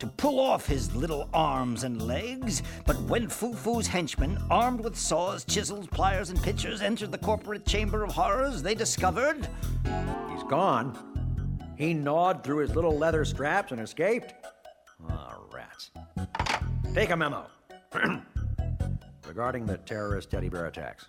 to 0.00 0.08
pull 0.08 0.40
off 0.40 0.66
his 0.66 0.92
little 0.96 1.28
arms 1.32 1.84
and 1.84 2.02
legs. 2.02 2.64
But 2.86 3.00
when 3.02 3.28
Foo 3.28 3.54
Foo's 3.54 3.86
henchmen, 3.86 4.36
armed 4.50 4.80
with 4.80 4.96
saws, 4.98 5.44
chisels, 5.44 5.86
pliers, 5.92 6.30
and 6.30 6.42
pitchers, 6.42 6.80
entered 6.80 7.12
the 7.12 7.18
corporate 7.18 7.66
chamber 7.66 8.02
of 8.02 8.12
horrors, 8.12 8.62
they 8.62 8.74
discovered. 8.74 9.48
He's 10.30 10.42
gone. 10.44 10.96
He 11.76 11.94
gnawed 11.94 12.44
through 12.44 12.58
his 12.58 12.74
little 12.74 12.96
leather 12.96 13.24
straps 13.24 13.72
and 13.72 13.80
escaped. 13.80 14.34
Ah, 15.08 15.36
rats. 15.52 15.90
Take 16.94 17.10
a 17.10 17.16
memo. 17.16 17.46
Regarding 19.26 19.66
the 19.66 19.78
terrorist 19.78 20.30
teddy 20.30 20.48
bear 20.48 20.66
attacks. 20.66 21.06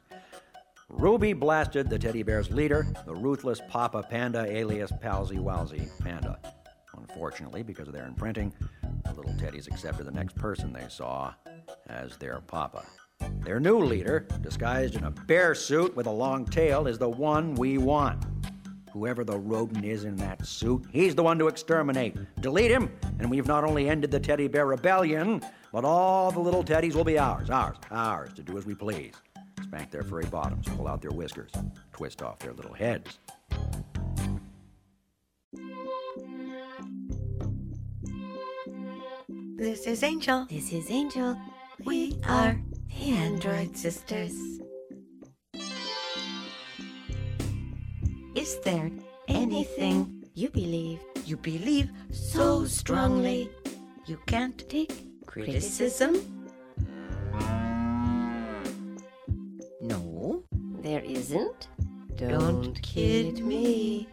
Ruby 0.89 1.34
blasted 1.34 1.89
the 1.89 1.98
teddy 1.98 2.24
bear's 2.24 2.52
leader, 2.52 2.86
the 3.06 3.15
ruthless 3.15 3.62
Papa 3.69 4.06
Panda 4.10 4.46
alias 4.46 4.91
Palsy 5.02 5.38
Walsy 5.38 5.89
Panda. 6.00 6.39
Unfortunately, 6.98 7.63
because 7.63 7.88
of 7.88 7.93
their 7.93 8.06
imprinting, 8.06 8.54
the 9.04 9.13
little 9.13 9.34
teddies 9.34 9.67
accepted 9.67 10.06
the 10.06 10.12
next 10.12 10.36
person 10.36 10.72
they 10.72 10.86
saw 10.88 11.34
as 11.88 12.17
their 12.17 12.41
papa. 12.41 12.86
Their 13.43 13.60
new 13.60 13.80
leader, 13.80 14.26
disguised 14.41 14.95
in 14.95 15.04
a 15.04 15.12
bear 15.12 15.54
suit 15.54 15.93
with 15.97 16.08
a 16.08 16.12
long 16.12 16.45
tail, 16.45 16.88
is 16.88 16.97
the 16.97 17.10
one 17.10 17.56
we 17.56 17.78
want. 17.78 18.23
Whoever 18.93 19.26
the 19.26 19.38
rodent 19.38 19.84
is 19.84 20.06
in 20.06 20.15
that 20.17 20.45
suit, 20.45 20.86
he's 20.91 21.13
the 21.13 21.23
one 21.23 21.38
to 21.39 21.49
exterminate. 21.49 22.15
Delete 22.39 22.71
him, 22.71 22.89
and 23.19 23.30
we've 23.30 23.45
not 23.45 23.65
only 23.65 23.89
ended 23.89 24.12
the 24.12 24.19
teddy 24.19 24.47
bear 24.47 24.65
rebellion, 24.65 25.41
but 25.73 25.84
all 25.84 26.32
the 26.32 26.39
little 26.39 26.63
teddies 26.63 26.95
will 26.95 27.04
be 27.04 27.19
ours, 27.19 27.49
ours, 27.49 27.76
ours, 27.91 28.32
to 28.36 28.43
do 28.43 28.58
as 28.58 28.65
we 28.65 28.76
please. 28.76 29.13
Spank 29.62 29.91
their 29.91 30.04
furry 30.04 30.26
bottoms, 30.26 30.65
pull 30.69 30.88
out 30.88 31.02
their 31.02 31.12
whiskers, 31.12 31.52
twist 31.91 32.21
off 32.21 32.39
their 32.39 32.54
little 32.54 32.73
heads. 32.73 33.19
This 39.58 39.86
is 39.86 40.02
Angel. 40.02 40.45
This 40.49 40.71
is 40.71 40.89
Angel. 40.89 41.38
We 41.84 42.17
are 42.28 42.58
the 42.99 43.12
Android 43.12 43.75
Sisters. 43.77 44.34
Is 48.36 48.60
there 48.60 48.91
anything 49.27 50.25
you 50.34 50.49
believe 50.49 50.99
you 51.25 51.38
believe 51.38 51.91
so 52.12 52.65
strongly 52.65 53.49
you 54.06 54.17
can't 54.27 54.67
take 54.69 55.25
criticism? 55.25 56.15
No, 59.82 60.43
there 60.82 61.01
isn't. 61.01 61.67
Don't 62.15 62.82
kid 62.82 63.39
me. 63.39 64.08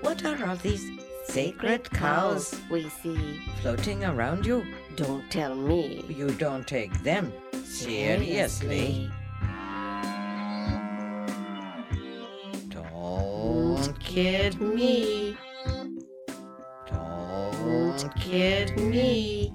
What 0.00 0.24
are 0.24 0.46
all 0.46 0.56
these 0.56 0.90
sacred 1.32 1.90
cows 1.92 2.60
we 2.70 2.86
see 2.90 3.40
floating 3.62 4.04
around 4.04 4.44
you? 4.44 4.66
Don't 4.96 5.24
tell 5.30 5.54
me. 5.54 6.04
You 6.06 6.28
don't 6.32 6.66
take 6.66 6.92
them 7.02 7.32
seriously. 7.64 9.10
Don't 12.68 13.98
kid 13.98 14.60
me. 14.60 15.34
Don't 16.90 18.14
kid 18.16 18.78
me. 18.78 19.54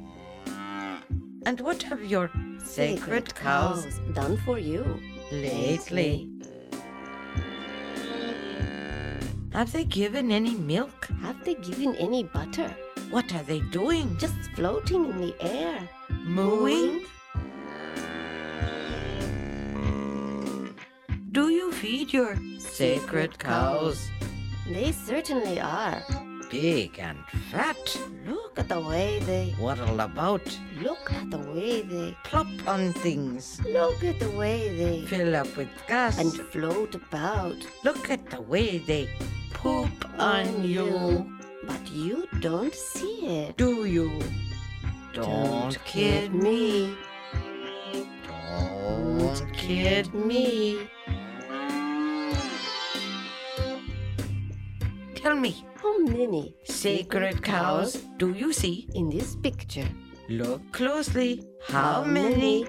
And 1.45 1.61
what 1.61 1.83
have 1.83 2.03
your 2.03 2.31
sacred 2.57 3.35
cows 3.35 3.85
done 4.13 4.37
for 4.37 4.57
you 4.57 4.99
lately? 5.31 6.36
Have 9.57 9.71
they 9.71 9.85
given 9.85 10.31
any 10.31 10.53
milk? 10.53 11.07
Have 11.23 11.43
they 11.43 11.55
given 11.55 11.95
any 11.95 12.25
butter? 12.25 12.69
What 13.09 13.33
are 13.33 13.41
they 13.41 13.61
doing? 13.71 14.15
Just 14.19 14.35
floating 14.53 15.05
in 15.05 15.17
the 15.17 15.35
air. 15.41 15.89
Mooing? 16.11 17.01
Do 21.31 21.49
you 21.49 21.71
feed 21.71 22.13
your 22.13 22.37
sacred 22.59 23.39
cows? 23.39 24.07
They 24.69 24.91
certainly 24.91 25.59
are. 25.59 26.03
Big 26.51 26.99
and 26.99 27.17
fat. 27.49 27.99
Look 28.27 28.59
at 28.59 28.69
the 28.69 28.79
way 28.79 29.19
they 29.21 29.55
waddle 29.59 30.01
about. 30.01 30.47
Look 30.83 31.11
at 31.11 31.31
the 31.31 31.39
way 31.39 31.81
they 31.81 32.15
plop 32.23 32.45
on 32.67 32.93
things. 32.93 33.59
Look 33.65 34.03
at 34.03 34.19
the 34.19 34.29
way 34.29 34.77
they 34.77 35.07
fill 35.07 35.35
up 35.35 35.57
with 35.57 35.69
gas 35.87 36.19
and 36.19 36.31
float 36.31 36.93
about. 36.93 37.57
Look 37.83 38.11
at 38.11 38.29
the 38.29 38.41
way 38.41 38.77
they 38.77 39.09
poop 39.53 39.89
on 40.19 40.47
oh, 40.47 40.63
you. 40.63 41.37
But 41.65 41.91
you 41.91 42.27
don't 42.39 42.73
see 42.73 43.25
it. 43.25 43.57
Do 43.57 43.85
you? 43.85 44.19
Don't, 45.13 45.25
don't 45.25 45.85
kid 45.85 46.33
me. 46.33 46.95
Don't 48.27 49.53
kid 49.53 50.13
me. 50.13 50.87
Tell 55.15 55.35
me, 55.35 55.65
how 55.81 55.97
many 55.99 56.53
sacred 56.63 57.43
cows 57.43 57.95
do 58.17 58.31
you 58.33 58.53
see 58.53 58.87
in 58.93 59.09
this 59.09 59.35
picture? 59.35 59.87
Look 60.29 60.61
closely. 60.71 61.43
How 61.67 62.03
many? 62.03 62.67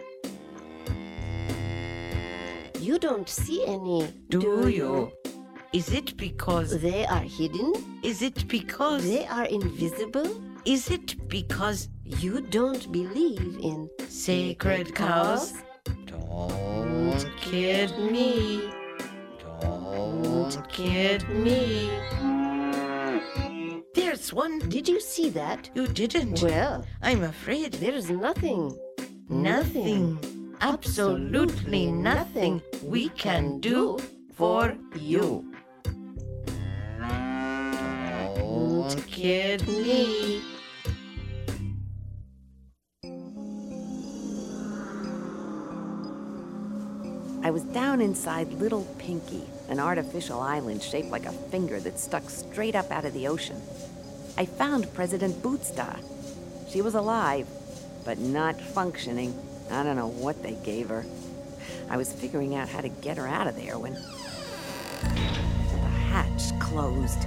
You 2.80 2.98
don't 2.98 3.28
see 3.28 3.64
any. 3.66 4.12
Do, 4.28 4.40
do 4.40 4.68
you? 4.68 5.12
Is 5.70 5.92
it 5.92 6.16
because 6.16 6.80
they 6.80 7.04
are 7.04 7.20
hidden? 7.20 7.74
Is 8.02 8.22
it 8.22 8.48
because 8.48 9.04
they 9.04 9.26
are 9.26 9.44
invisible? 9.44 10.40
Is 10.64 10.90
it 10.90 11.28
because 11.28 11.90
you 12.04 12.40
don't 12.40 12.90
believe 12.90 13.58
in 13.60 13.90
sacred 14.08 14.94
cows? 14.94 15.52
Don't 16.06 17.26
kid 17.36 17.90
me. 17.98 18.70
Don't 19.60 20.56
kid 20.70 21.28
me. 21.28 21.90
There's 23.94 24.32
one. 24.32 24.60
Did 24.70 24.88
you 24.88 25.00
see 25.00 25.28
that? 25.30 25.68
You 25.74 25.86
didn't. 25.86 26.40
Well, 26.42 26.86
I'm 27.02 27.24
afraid 27.24 27.74
there's 27.74 28.08
nothing. 28.08 28.74
Nothing. 29.28 30.18
Absolutely 30.62 31.92
nothing 31.92 32.62
we 32.82 33.10
can 33.10 33.60
do 33.60 33.98
for 34.32 34.74
you. 34.94 35.47
Don't 38.88 39.06
kid 39.06 39.68
me. 39.68 40.42
I 47.42 47.50
was 47.50 47.64
down 47.64 48.00
inside 48.00 48.50
Little 48.54 48.84
Pinky, 48.98 49.42
an 49.68 49.78
artificial 49.78 50.40
island 50.40 50.82
shaped 50.82 51.10
like 51.10 51.26
a 51.26 51.32
finger 51.32 51.78
that 51.80 51.98
stuck 51.98 52.30
straight 52.30 52.74
up 52.74 52.90
out 52.90 53.04
of 53.04 53.12
the 53.12 53.28
ocean. 53.28 53.60
I 54.38 54.46
found 54.46 54.90
President 54.94 55.42
Bootstar. 55.42 56.02
She 56.70 56.80
was 56.80 56.94
alive, 56.94 57.46
but 58.06 58.16
not 58.16 58.58
functioning. 58.58 59.38
I 59.70 59.82
don't 59.82 59.96
know 59.96 60.08
what 60.08 60.42
they 60.42 60.54
gave 60.64 60.88
her. 60.88 61.04
I 61.90 61.98
was 61.98 62.10
figuring 62.10 62.54
out 62.54 62.70
how 62.70 62.80
to 62.80 62.88
get 62.88 63.18
her 63.18 63.28
out 63.28 63.48
of 63.48 63.54
there 63.54 63.78
when 63.78 63.92
the 63.92 65.78
hatch 66.08 66.58
closed. 66.58 67.26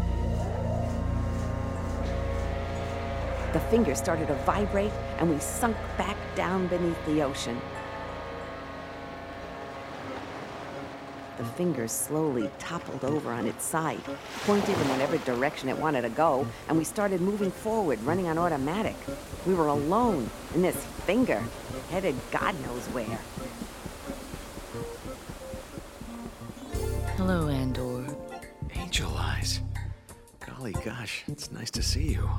The 3.54 3.60
finger 3.60 3.96
started 3.96 4.28
to 4.28 4.36
vibrate, 4.46 4.94
and 5.18 5.30
we 5.30 5.38
sunk 5.40 5.76
back 5.98 6.16
down 6.36 6.68
beneath 6.68 7.06
the 7.06 7.22
ocean. 7.22 7.60
The 11.38 11.44
finger 11.44 11.88
slowly 11.90 12.50
toppled 12.60 13.04
over 13.04 13.32
on 13.32 13.48
its 13.48 13.66
side, 13.66 14.04
pointed 14.46 14.78
in 14.78 14.88
whatever 14.90 15.18
direction 15.18 15.68
it 15.68 15.78
wanted 15.78 16.04
to 16.04 16.10
go, 16.10 16.48
and 16.70 16.78
we 16.78 16.86
started 16.86 17.20
moving 17.20 17.52
forward, 17.52 18.02
running 18.04 18.28
on 18.28 18.38
automatic. 18.38 18.96
We 19.46 19.54
were 19.54 19.68
alone, 19.68 20.30
and 20.54 20.64
this 20.64 20.86
finger 21.06 21.44
headed 21.90 22.16
God 22.32 22.56
knows 22.62 22.86
where. 22.94 23.20
Hello, 27.18 27.50
Andor. 27.50 28.06
Angel 28.76 29.12
Eyes. 29.18 29.60
Golly 30.40 30.72
gosh, 30.72 31.24
it's 31.28 31.52
nice 31.52 31.72
to 31.72 31.84
see 31.84 32.14
you. 32.14 32.30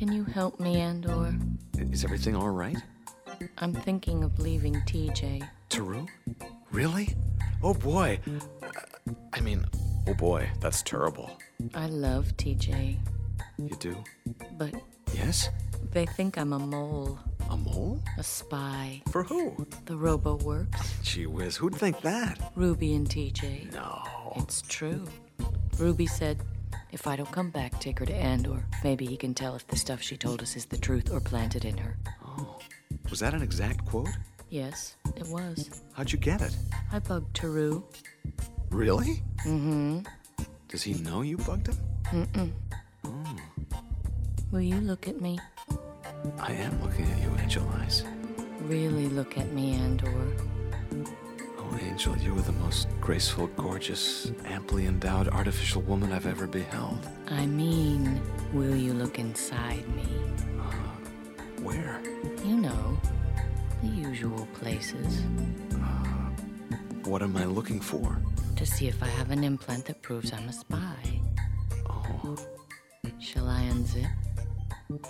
Can 0.00 0.10
you 0.12 0.24
help 0.24 0.58
me, 0.58 0.80
Andor? 0.80 1.34
Is 1.76 2.04
everything 2.04 2.34
all 2.34 2.48
right? 2.48 2.78
I'm 3.58 3.74
thinking 3.74 4.24
of 4.24 4.38
leaving 4.38 4.76
TJ. 4.86 5.46
Teru? 5.68 6.06
Really? 6.72 7.14
Oh 7.62 7.74
boy. 7.74 8.18
I 9.34 9.40
mean, 9.40 9.66
oh 10.08 10.14
boy, 10.14 10.48
that's 10.60 10.82
terrible. 10.82 11.36
I 11.74 11.88
love 11.88 12.34
TJ, 12.38 12.96
You 13.58 13.76
do? 13.78 14.02
but 14.56 14.72
Yes? 15.12 15.50
they 15.92 16.06
think 16.06 16.38
I'm 16.38 16.54
a 16.54 16.58
mole. 16.58 17.18
A 17.50 17.56
mole? 17.58 18.02
A 18.16 18.22
spy. 18.22 19.02
For 19.10 19.22
who? 19.22 19.66
The 19.84 19.96
Robo 19.98 20.36
Works. 20.36 20.94
Gee 21.02 21.26
whiz, 21.26 21.56
who'd 21.56 21.74
think 21.74 22.00
that? 22.00 22.52
Ruby 22.56 22.94
and 22.94 23.06
TJ. 23.06 23.70
No. 23.74 24.00
It's 24.36 24.62
true. 24.62 25.04
Ruby 25.78 26.06
said, 26.06 26.38
if 26.92 27.06
I 27.06 27.16
don't 27.16 27.30
come 27.30 27.50
back, 27.50 27.78
take 27.80 27.98
her 27.98 28.06
to 28.06 28.14
Andor. 28.14 28.64
Maybe 28.84 29.06
he 29.06 29.16
can 29.16 29.34
tell 29.34 29.54
if 29.56 29.66
the 29.66 29.76
stuff 29.76 30.00
she 30.02 30.16
told 30.16 30.42
us 30.42 30.56
is 30.56 30.66
the 30.66 30.76
truth 30.78 31.12
or 31.12 31.20
planted 31.20 31.64
in 31.64 31.76
her. 31.78 31.96
Oh. 32.24 32.58
Was 33.10 33.20
that 33.20 33.34
an 33.34 33.42
exact 33.42 33.84
quote? 33.86 34.08
Yes, 34.48 34.96
it 35.16 35.26
was. 35.28 35.70
How'd 35.92 36.10
you 36.10 36.18
get 36.18 36.40
it? 36.42 36.56
I 36.92 36.98
bugged 36.98 37.34
Teru. 37.34 37.82
Really? 38.70 39.22
Mm-hmm. 39.46 40.00
Does 40.68 40.82
he 40.82 40.94
know 40.94 41.22
you 41.22 41.36
bugged 41.38 41.68
him? 41.68 41.76
Mm-mm. 42.10 42.52
Oh, 43.04 43.36
Will 44.50 44.60
you 44.60 44.80
look 44.80 45.06
at 45.06 45.20
me? 45.20 45.38
I 46.38 46.52
am 46.52 46.82
looking 46.82 47.04
at 47.10 47.22
you, 47.22 47.32
Angel 47.40 47.68
Eyes. 47.80 48.04
Really 48.62 49.08
look 49.08 49.38
at 49.38 49.52
me, 49.52 49.74
Andor. 49.74 50.32
Angel, 51.78 52.16
you 52.18 52.36
are 52.36 52.40
the 52.42 52.52
most 52.52 52.88
graceful, 53.00 53.46
gorgeous, 53.48 54.30
amply 54.44 54.86
endowed 54.86 55.28
artificial 55.28 55.82
woman 55.82 56.12
I've 56.12 56.26
ever 56.26 56.46
beheld. 56.46 57.06
I 57.28 57.46
mean, 57.46 58.20
will 58.52 58.74
you 58.76 58.92
look 58.92 59.18
inside 59.18 59.86
me? 59.94 60.06
Uh, 60.58 60.72
where? 61.62 62.00
You 62.44 62.56
know, 62.56 62.98
the 63.82 63.88
usual 63.88 64.46
places. 64.54 65.22
Uh, 65.74 65.76
what 67.04 67.22
am 67.22 67.36
I 67.36 67.44
looking 67.44 67.80
for? 67.80 68.18
To 68.56 68.66
see 68.66 68.88
if 68.88 69.02
I 69.02 69.06
have 69.08 69.30
an 69.30 69.44
implant 69.44 69.86
that 69.86 70.02
proves 70.02 70.32
I'm 70.32 70.48
a 70.48 70.52
spy. 70.52 71.20
Oh, 71.88 72.36
Shall 73.18 73.48
I 73.48 73.62
unzip? 73.62 74.08
wake 74.88 75.06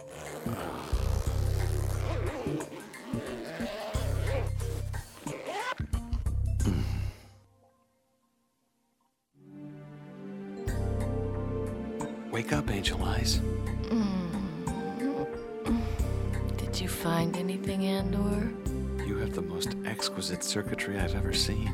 circuitry 20.43 20.99
I've 20.99 21.15
ever 21.15 21.33
seen. 21.33 21.69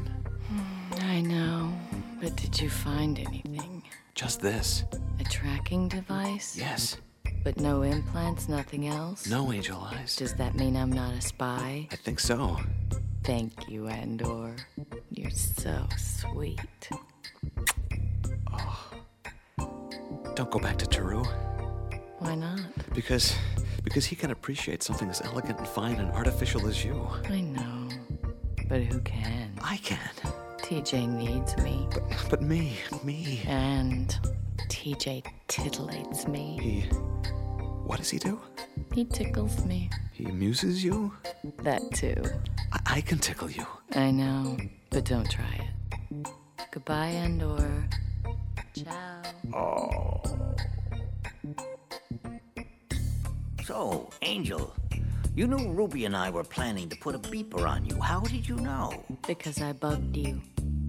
Hmm, 0.49 1.03
I 1.03 1.21
know, 1.21 1.73
but 2.21 2.37
did 2.37 2.61
you 2.61 2.69
find 2.71 3.19
anything? 3.19 3.83
Just 4.15 4.41
this. 4.41 4.85
A 5.21 5.25
tracking 5.25 5.89
device? 5.89 6.57
Yes. 6.57 6.97
But 7.45 7.61
no 7.61 7.83
implants, 7.83 8.49
nothing 8.49 8.89
else? 8.89 9.29
No, 9.29 9.53
Angel 9.53 9.79
Eyes. 9.79 10.17
Does 10.17 10.35
that 10.35 10.55
mean 10.55 10.77
I'm 10.77 10.91
not 10.91 11.15
a 11.15 11.21
spy? 11.21 11.87
I 11.93 11.97
think 11.97 12.19
so. 12.19 12.59
Thank 13.23 13.69
you, 13.69 13.89
Andor. 13.89 14.55
You're 15.11 15.31
so 15.31 15.87
sweet. 15.97 16.61
Oh. 18.53 18.91
Don't 20.35 20.51
go 20.51 20.59
back 20.59 20.77
to 20.79 20.87
Teru. 20.87 21.25
Why 22.19 22.35
not? 22.35 22.61
Because 22.95 23.35
because 23.85 24.05
he 24.05 24.17
can 24.17 24.33
appreciate 24.33 24.83
something 24.83 25.09
as 25.09 25.21
elegant 25.23 25.59
and 25.59 25.69
fine 25.69 25.97
and 25.97 26.11
artificial 26.13 26.67
as 26.67 26.85
you. 26.85 27.09
I 27.29 27.41
know. 27.41 27.76
But 28.69 28.83
who 28.83 29.01
can? 29.01 29.53
I 29.63 29.77
can. 29.79 29.99
TJ 30.59 31.09
needs 31.09 31.57
me. 31.59 31.87
But 31.93 32.27
but 32.31 32.43
me, 32.43 32.77
me. 33.05 33.43
And 33.47 34.19
TJ 34.69 35.25
titillates 35.49 36.27
me. 36.29 36.59
He 36.61 36.81
what 37.87 37.99
does 37.99 38.11
he 38.11 38.19
do? 38.19 38.41
He 38.93 39.05
tickles 39.05 39.65
me. 39.65 39.91
He 40.13 40.25
amuses 40.25 40.83
you? 40.83 41.13
That 41.59 41.83
too. 41.93 42.21
I, 42.73 42.81
I 42.97 43.01
can 43.01 43.19
tickle 43.19 43.49
you. 43.49 43.65
I 43.95 44.11
know, 44.11 44.57
but 44.91 45.05
don't 45.05 45.31
try 45.31 45.45
it. 45.61 46.29
Goodbye, 46.73 47.11
Andor. 47.11 47.89
Ciao. 48.75 49.23
Oh. 49.55 50.23
So, 53.65 54.11
Angel, 54.23 54.75
you 55.37 55.47
knew 55.47 55.71
Ruby 55.71 56.07
and 56.07 56.17
I 56.17 56.31
were 56.31 56.43
planning 56.43 56.89
to 56.89 56.97
put 56.97 57.15
a 57.15 57.19
beeper 57.19 57.69
on 57.69 57.85
you. 57.85 58.01
How 58.01 58.21
did 58.21 58.49
you 58.49 58.57
know? 58.57 59.05
Because 59.27 59.61
I 59.61 59.75
bugged 59.75 60.17
you. 60.17 60.41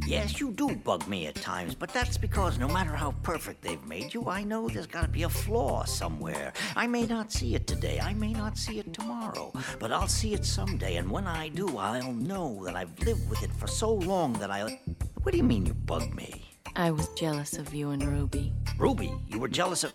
Yes, 0.07 0.39
you 0.39 0.51
do 0.51 0.73
bug 0.73 1.05
me 1.05 1.27
at 1.27 1.35
times, 1.35 1.75
but 1.75 1.89
that's 1.89 2.17
because 2.17 2.57
no 2.57 2.69
matter 2.69 2.91
how 2.91 3.11
perfect 3.23 3.61
they've 3.61 3.85
made 3.85 4.13
you, 4.13 4.29
I 4.29 4.45
know 4.45 4.69
there's 4.69 4.87
gotta 4.87 5.09
be 5.09 5.23
a 5.23 5.29
flaw 5.29 5.83
somewhere. 5.83 6.53
I 6.77 6.87
may 6.87 7.05
not 7.05 7.29
see 7.29 7.55
it 7.55 7.67
today, 7.67 7.99
I 7.99 8.13
may 8.13 8.31
not 8.31 8.57
see 8.57 8.79
it 8.79 8.93
tomorrow, 8.93 9.51
but 9.79 9.91
I'll 9.91 10.07
see 10.07 10.33
it 10.33 10.45
someday, 10.45 10.95
and 10.95 11.11
when 11.11 11.27
I 11.27 11.49
do, 11.49 11.77
I'll 11.77 12.13
know 12.13 12.63
that 12.63 12.77
I've 12.77 12.97
lived 12.99 13.29
with 13.29 13.43
it 13.43 13.51
for 13.51 13.67
so 13.67 13.93
long 13.93 14.31
that 14.33 14.49
I. 14.49 14.79
What 15.23 15.33
do 15.33 15.37
you 15.37 15.43
mean 15.43 15.65
you 15.65 15.73
bugged 15.73 16.15
me? 16.15 16.53
I 16.77 16.89
was 16.91 17.09
jealous 17.09 17.57
of 17.57 17.73
you 17.73 17.89
and 17.89 18.01
Ruby. 18.01 18.53
Ruby, 18.77 19.13
you 19.27 19.39
were 19.39 19.49
jealous 19.49 19.83
of. 19.83 19.91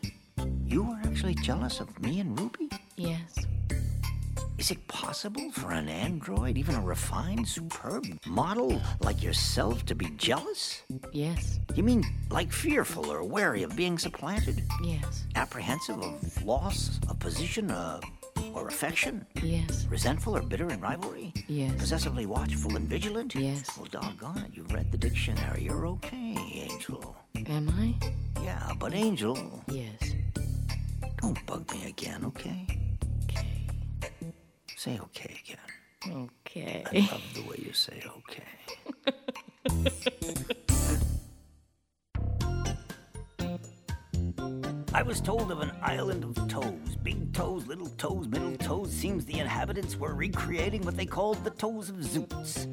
You 0.63 0.83
were 0.83 1.01
actually 1.05 1.37
jealous 1.37 1.81
of 1.81 1.99
me 2.03 2.21
and 2.21 2.39
Ruby? 2.39 2.69
Yes. 2.97 3.35
Is 4.63 4.71
it 4.71 4.87
possible 4.87 5.51
for 5.51 5.73
an 5.73 5.89
android, 5.89 6.57
even 6.57 6.77
a 6.77 6.81
refined, 6.81 7.49
superb 7.49 8.07
model 8.29 8.81
like 9.01 9.21
yourself, 9.21 9.85
to 9.87 9.97
be 9.97 10.07
jealous? 10.17 10.85
Yes. 11.11 11.59
You 11.75 11.83
mean 11.83 12.05
like 12.31 12.53
fearful 12.53 13.11
or 13.11 13.25
wary 13.25 13.65
of 13.65 13.75
being 13.75 13.99
supplanted? 13.99 14.63
Yes. 14.81 15.25
Apprehensive 15.35 15.99
of 16.01 16.45
loss 16.45 17.01
of 17.09 17.19
position 17.19 17.73
uh, 17.73 17.99
or 18.55 18.69
affection? 18.69 19.27
Yes. 19.43 19.85
Resentful 19.91 20.37
or 20.37 20.43
bitter 20.43 20.69
in 20.69 20.81
rivalry? 20.81 21.33
Yes. 21.49 21.75
Possessively 21.77 22.27
watchful 22.27 22.77
and 22.77 22.89
vigilant? 22.89 23.35
Yes. 23.35 23.77
Well, 23.77 23.89
doggone 23.91 24.39
it, 24.47 24.53
you've 24.55 24.73
read 24.73 24.93
the 24.93 24.97
dictionary. 24.99 25.65
You're 25.65 25.89
okay, 25.89 26.37
Angel. 26.71 27.17
Am 27.49 27.69
I? 27.69 27.97
Yeah, 28.45 28.71
but 28.79 28.95
Angel, 28.95 29.65
Yes. 29.67 30.15
don't 31.21 31.45
bug 31.47 31.69
me 31.75 31.87
again? 31.89 32.25
Okay. 32.27 32.79
Say 34.83 34.99
okay 34.99 35.41
again. 35.45 36.27
Okay. 36.45 36.83
I 36.93 37.09
love 37.13 37.23
the 37.35 37.43
way 37.43 37.55
you 37.65 37.73
say 37.73 38.03
okay. 38.19 38.43
I 44.93 45.03
was 45.05 45.21
told 45.21 45.53
of 45.53 45.61
an 45.61 45.71
island 45.81 46.25
of 46.25 46.35
toes. 46.49 46.97
Big 47.01 47.33
toes, 47.33 47.69
little 47.69 47.91
toes, 47.91 48.27
middle 48.27 48.57
toes. 48.57 48.93
Seems 48.93 49.25
the 49.25 49.39
inhabitants 49.39 49.97
were 49.97 50.17
recreating 50.17 50.83
what 50.83 50.97
they 50.97 51.07
called 51.07 51.45
the 51.45 51.51
toes 51.51 51.89
of 51.89 52.03
Zeus. 52.03 52.67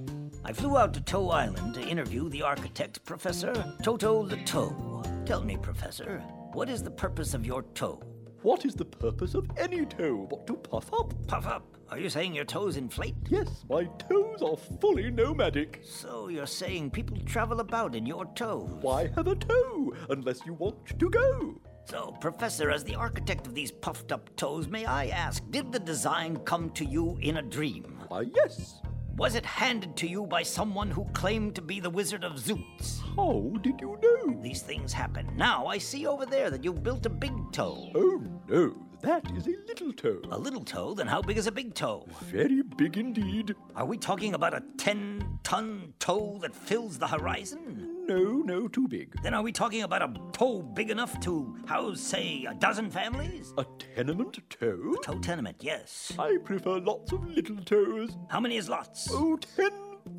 I 0.43 0.51
flew 0.51 0.79
out 0.79 0.95
to 0.95 1.01
Toe 1.01 1.29
Island 1.29 1.75
to 1.75 1.87
interview 1.87 2.27
the 2.29 2.41
architect, 2.41 3.05
Professor 3.05 3.53
Toto 3.83 4.25
the 4.25 4.37
Toe. 4.45 5.03
Tell 5.27 5.43
me, 5.43 5.57
Professor, 5.57 6.23
what 6.53 6.69
is 6.69 6.81
the 6.81 6.89
purpose 6.89 7.35
of 7.35 7.45
your 7.45 7.61
toe? 7.75 8.01
What 8.41 8.63
is 8.65 8.73
the 8.73 8.85
purpose 8.85 9.33
of 9.33 9.49
any 9.57 9.85
toe 9.85 10.25
but 10.29 10.47
to 10.47 10.53
puff 10.53 10.93
up? 10.93 11.13
Puff 11.27 11.45
up? 11.45 11.77
Are 11.89 11.99
you 11.99 12.09
saying 12.09 12.33
your 12.33 12.45
toes 12.45 12.77
inflate? 12.77 13.15
Yes, 13.27 13.65
my 13.69 13.83
toes 13.83 14.41
are 14.41 14.55
fully 14.79 15.11
nomadic. 15.11 15.81
So 15.83 16.29
you're 16.29 16.47
saying 16.47 16.91
people 16.91 17.17
travel 17.25 17.59
about 17.59 17.95
in 17.95 18.05
your 18.05 18.25
toes? 18.35 18.69
Why 18.81 19.07
have 19.15 19.27
a 19.27 19.35
toe 19.35 19.93
unless 20.09 20.45
you 20.45 20.53
want 20.53 20.97
to 20.97 21.09
go? 21.09 21.59
So, 21.83 22.15
Professor, 22.21 22.71
as 22.71 22.83
the 22.83 22.95
architect 22.95 23.45
of 23.45 23.55
these 23.55 23.71
puffed 23.71 24.11
up 24.13 24.33
toes, 24.37 24.67
may 24.67 24.85
I 24.85 25.07
ask, 25.07 25.43
did 25.49 25.71
the 25.71 25.79
design 25.79 26.37
come 26.45 26.69
to 26.71 26.85
you 26.85 27.17
in 27.21 27.37
a 27.37 27.41
dream? 27.41 27.99
Why, 28.07 28.25
yes. 28.33 28.79
Was 29.17 29.35
it 29.35 29.45
handed 29.45 29.95
to 29.97 30.07
you 30.07 30.25
by 30.25 30.43
someone 30.43 30.89
who 30.89 31.05
claimed 31.13 31.55
to 31.55 31.61
be 31.61 31.79
the 31.79 31.89
Wizard 31.89 32.23
of 32.23 32.33
Zoots? 32.33 33.01
How 33.15 33.51
did 33.61 33.81
you 33.81 33.99
know? 34.01 34.41
These 34.41 34.61
things 34.61 34.93
happen. 34.93 35.29
Now, 35.35 35.65
I 35.67 35.77
see 35.77 36.07
over 36.07 36.25
there 36.25 36.49
that 36.49 36.63
you've 36.63 36.83
built 36.83 37.05
a 37.05 37.09
big 37.09 37.33
toe. 37.51 37.91
Oh, 37.95 38.23
no, 38.47 38.75
that 39.01 39.31
is 39.31 39.47
a 39.47 39.55
little 39.67 39.93
toe. 39.93 40.21
A 40.31 40.37
little 40.37 40.63
toe? 40.63 40.93
Then 40.93 41.07
how 41.07 41.21
big 41.21 41.37
is 41.37 41.47
a 41.47 41.51
big 41.51 41.73
toe? 41.73 42.05
Very 42.23 42.61
big 42.61 42.97
indeed. 42.97 43.55
Are 43.75 43.85
we 43.85 43.97
talking 43.97 44.33
about 44.33 44.53
a 44.53 44.63
10 44.77 45.39
ton 45.43 45.93
toe 45.99 46.37
that 46.41 46.55
fills 46.55 46.97
the 46.97 47.07
horizon? 47.07 48.05
No, 48.07 48.39
no, 48.39 48.67
too 48.67 48.87
big. 48.87 49.13
Then 49.21 49.33
are 49.33 49.43
we 49.43 49.51
talking 49.51 49.83
about 49.83 50.01
a 50.01 50.13
toe 50.31 50.61
big 50.61 50.89
enough 50.89 51.19
to 51.21 51.55
house, 51.65 52.01
say, 52.01 52.45
a 52.49 52.53
dozen 52.55 52.89
families? 52.89 53.53
A 53.57 53.65
tenement 53.95 54.39
toe? 54.49 54.95
A 54.99 55.05
toe 55.05 55.19
tenement, 55.19 55.57
yes. 55.61 56.11
I 56.17 56.37
prefer 56.43 56.79
lots 56.79 57.11
of 57.11 57.25
little 57.27 57.57
toes. 57.57 58.17
How 58.29 58.39
many 58.39 58.57
is 58.57 58.67
lots? 58.67 59.07
Oh, 59.11 59.37
ten 59.37 59.71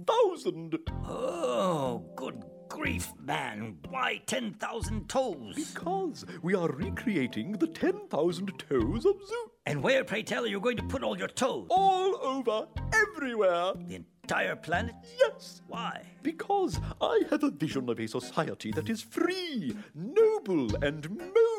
thousand. 0.07 0.79
Oh, 1.05 2.05
good 2.17 2.43
grief, 2.71 3.13
man. 3.21 3.77
Why 3.91 4.23
10,000 4.27 5.09
toes? 5.09 5.73
Because 5.75 6.25
we 6.41 6.55
are 6.55 6.69
recreating 6.69 7.53
the 7.53 7.67
10,000 7.67 8.53
toes 8.59 9.05
of 9.05 9.17
Zoo. 9.29 9.51
And 9.67 9.83
where, 9.83 10.05
pray 10.05 10.23
tell, 10.23 10.45
are 10.45 10.49
you 10.49 10.61
going 10.61 10.77
to 10.79 10.83
put 10.85 11.03
all 11.03 11.19
your 11.19 11.29
toes? 11.29 11.67
All 11.69 12.17
over, 12.23 12.67
everywhere. 12.95 13.73
The 13.75 13.97
entire 13.97 14.57
planet? 14.57 14.95
Yes. 15.19 15.61
Why? 15.67 16.03
Because 16.23 16.81
I 17.01 17.23
have 17.29 17.43
a 17.43 17.51
vision 17.51 17.89
of 17.91 17.99
a 17.99 18.07
society 18.07 18.71
that 18.73 18.89
is 18.89 19.03
free, 19.03 19.77
noble, 19.95 20.75
and 20.83 21.11
mobile. 21.11 21.50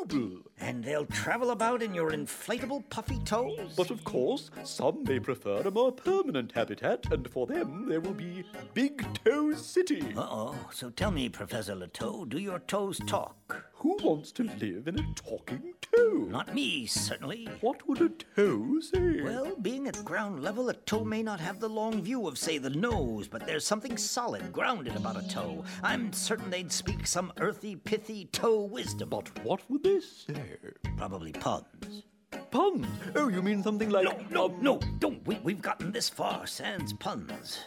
And 0.58 0.82
they'll 0.84 1.06
travel 1.06 1.50
about 1.50 1.82
in 1.82 1.94
your 1.94 2.10
inflatable 2.10 2.88
puffy 2.90 3.18
toes? 3.24 3.74
But 3.76 3.90
of 3.90 4.04
course, 4.04 4.50
some 4.64 5.04
may 5.04 5.20
prefer 5.20 5.60
a 5.60 5.70
more 5.70 5.92
permanent 5.92 6.52
habitat, 6.52 7.10
and 7.12 7.28
for 7.30 7.46
them 7.46 7.86
there 7.88 8.00
will 8.00 8.14
be 8.14 8.44
Big 8.74 9.06
Toe 9.24 9.54
City. 9.54 10.12
Uh 10.16 10.26
oh. 10.28 10.56
So 10.72 10.90
tell 10.90 11.10
me, 11.10 11.28
Professor 11.28 11.74
Leteau, 11.74 12.24
do 12.24 12.38
your 12.38 12.58
toes 12.60 13.00
talk? 13.06 13.36
Who 13.74 13.98
wants 14.02 14.30
to 14.32 14.44
live 14.44 14.86
in 14.86 14.98
a 15.00 15.14
talking 15.14 15.74
toe? 15.80 16.28
Not 16.30 16.54
me, 16.54 16.86
certainly. 16.86 17.48
What 17.60 17.86
would 17.88 18.00
a 18.00 18.08
toe 18.08 18.78
say? 18.80 19.20
Well, 19.22 19.56
being 19.60 19.88
at 19.88 20.04
ground 20.04 20.40
level, 20.40 20.68
a 20.68 20.74
toe 20.74 21.04
may 21.04 21.22
not 21.22 21.40
have 21.40 21.58
the 21.58 21.68
long 21.68 22.00
view 22.00 22.28
of, 22.28 22.38
say, 22.38 22.58
the 22.58 22.70
nose, 22.70 23.26
but 23.26 23.44
there's 23.44 23.66
something 23.66 23.96
solid, 23.96 24.52
grounded 24.52 24.94
about 24.94 25.22
a 25.22 25.28
toe. 25.28 25.64
I'm 25.82 26.12
certain 26.12 26.48
they'd 26.48 26.70
speak 26.70 27.08
some 27.08 27.32
earthy, 27.38 27.74
pithy 27.74 28.26
toe 28.26 28.62
wisdom. 28.62 29.08
But 29.08 29.44
what 29.44 29.68
would 29.68 29.82
they 29.82 29.91
say? 30.00 30.56
Probably 30.96 31.32
puns. 31.32 32.04
Puns? 32.50 32.86
Oh, 33.14 33.28
you 33.28 33.42
mean 33.42 33.62
something 33.62 33.90
like. 33.90 34.04
No, 34.04 34.48
no, 34.48 34.56
no, 34.60 34.80
don't. 34.98 35.26
We, 35.26 35.38
we've 35.42 35.62
gotten 35.62 35.92
this 35.92 36.08
far, 36.08 36.46
sans 36.46 36.92
puns. 36.94 37.60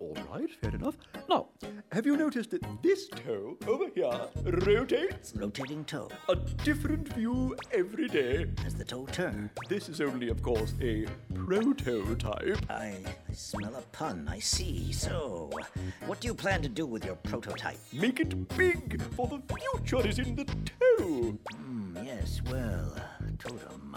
All 0.00 0.16
right, 0.32 0.48
fair 0.62 0.74
enough. 0.74 0.96
Now, 1.28 1.48
have 1.92 2.06
you 2.06 2.16
noticed 2.16 2.52
that 2.52 2.62
this 2.82 3.06
toe 3.08 3.58
over 3.68 3.84
here 3.94 4.10
rotates? 4.46 5.34
Rotating 5.36 5.84
toe. 5.84 6.08
A 6.30 6.36
different 6.64 7.12
view 7.12 7.54
every 7.70 8.08
day. 8.08 8.46
As 8.64 8.74
the 8.74 8.84
toe 8.84 9.04
turn. 9.12 9.50
This 9.68 9.90
is 9.90 10.00
only, 10.00 10.30
of 10.30 10.42
course, 10.42 10.72
a 10.80 11.06
prototype. 11.34 12.58
I, 12.70 12.96
I 13.28 13.32
smell 13.34 13.74
a 13.76 13.82
pun, 13.92 14.26
I 14.26 14.38
see. 14.38 14.90
So, 14.92 15.50
what 16.06 16.20
do 16.20 16.28
you 16.28 16.34
plan 16.34 16.62
to 16.62 16.70
do 16.70 16.86
with 16.86 17.04
your 17.04 17.16
prototype? 17.16 17.78
Make 17.92 18.20
it 18.20 18.48
big, 18.56 19.02
for 19.14 19.26
the 19.28 19.42
future 19.54 20.08
is 20.08 20.18
in 20.18 20.34
the 20.34 20.46
toe. 20.46 21.36
Hmm, 21.54 21.98
yes, 22.02 22.40
well, 22.50 22.94
uh, 22.96 23.26
totem. 23.38 23.96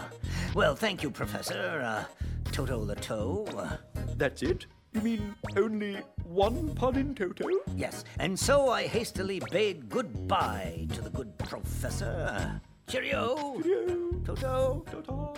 Well, 0.54 0.76
thank 0.76 1.02
you, 1.02 1.10
Professor. 1.10 1.80
Uh, 1.82 2.04
Toto 2.52 2.84
the 2.84 2.94
toe. 2.94 3.46
Uh, 3.56 3.76
That's 4.16 4.42
it? 4.42 4.66
You 4.94 5.00
mean 5.00 5.34
only 5.56 5.96
one 6.22 6.72
pun 6.76 6.96
in 6.96 7.14
Toto? 7.16 7.44
Yes, 7.76 8.04
and 8.20 8.38
so 8.38 8.70
I 8.70 8.86
hastily 8.86 9.42
bade 9.50 9.88
goodbye 9.90 10.86
to 10.92 11.02
the 11.02 11.10
good 11.10 11.36
professor. 11.36 12.60
Cheerio! 12.88 13.60
Cheerio! 13.60 14.12
Toto! 14.24 14.84
Toto! 14.88 15.34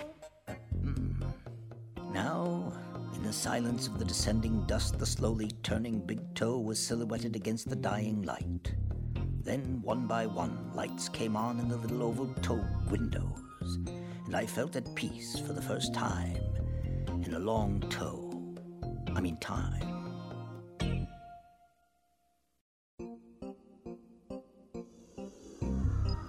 Mm. 0.82 1.24
Now, 2.12 2.70
in 3.14 3.22
the 3.22 3.32
silence 3.32 3.86
of 3.86 3.98
the 3.98 4.04
descending 4.04 4.62
dust, 4.66 4.98
the 4.98 5.06
slowly 5.06 5.50
turning 5.62 6.00
big 6.00 6.34
toe 6.34 6.58
was 6.58 6.78
silhouetted 6.78 7.34
against 7.34 7.70
the 7.70 7.76
dying 7.76 8.22
light. 8.22 8.74
Then, 9.42 9.80
one 9.82 10.06
by 10.06 10.26
one, 10.26 10.70
lights 10.74 11.08
came 11.08 11.34
on 11.34 11.60
in 11.60 11.68
the 11.68 11.76
little 11.78 12.02
oval 12.02 12.28
toe 12.42 12.64
windows, 12.90 13.78
and 14.26 14.36
I 14.36 14.44
felt 14.44 14.76
at 14.76 14.94
peace 14.94 15.38
for 15.38 15.54
the 15.54 15.62
first 15.62 15.94
time 15.94 16.36
in 17.24 17.32
a 17.32 17.38
long 17.38 17.80
toe. 17.88 18.25
I 19.16 19.20
mean, 19.20 19.38
time. 19.38 19.72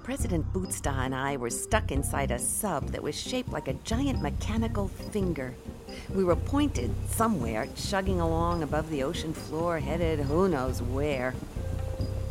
President 0.05 0.45
Bootsta 0.53 0.93
and 0.93 1.13
I 1.13 1.35
were 1.35 1.49
stuck 1.49 1.91
inside 1.91 2.31
a 2.31 2.39
sub 2.39 2.91
that 2.91 3.03
was 3.03 3.13
shaped 3.13 3.49
like 3.49 3.67
a 3.67 3.73
giant 3.73 4.21
mechanical 4.21 4.88
finger. 4.88 5.53
We 6.15 6.23
were 6.23 6.38
pointed 6.38 6.91
somewhere, 7.09 7.67
chugging 7.75 8.21
along 8.21 8.63
above 8.63 8.89
the 8.89 9.03
ocean 9.03 9.33
floor, 9.33 9.79
headed 9.79 10.19
who 10.19 10.47
knows 10.47 10.81
where. 10.81 11.35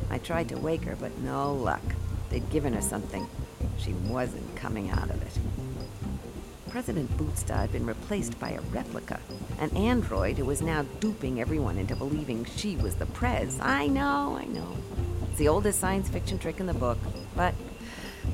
I 0.09 0.16
tried 0.16 0.48
to 0.48 0.57
wake 0.57 0.84
her, 0.84 0.96
but 0.96 1.18
no 1.18 1.52
luck. 1.52 1.82
They'd 2.30 2.48
given 2.48 2.72
her 2.72 2.80
something. 2.80 3.28
She 3.76 3.92
wasn't 3.92 4.57
coming 4.57 4.88
out 4.88 5.11
of 5.11 5.20
it. 5.20 5.38
President 6.76 7.10
Bootsta 7.16 7.56
had 7.56 7.72
been 7.72 7.86
replaced 7.86 8.38
by 8.38 8.50
a 8.50 8.60
replica, 8.60 9.18
an 9.60 9.74
android 9.74 10.36
who 10.36 10.44
was 10.44 10.60
now 10.60 10.82
duping 11.00 11.40
everyone 11.40 11.78
into 11.78 11.96
believing 11.96 12.44
she 12.44 12.76
was 12.76 12.96
the 12.96 13.06
Prez. 13.06 13.58
I 13.62 13.86
know, 13.86 14.36
I 14.38 14.44
know. 14.44 14.76
It's 15.22 15.38
the 15.38 15.48
oldest 15.48 15.80
science 15.80 16.10
fiction 16.10 16.38
trick 16.38 16.60
in 16.60 16.66
the 16.66 16.74
book, 16.74 16.98
but 17.34 17.54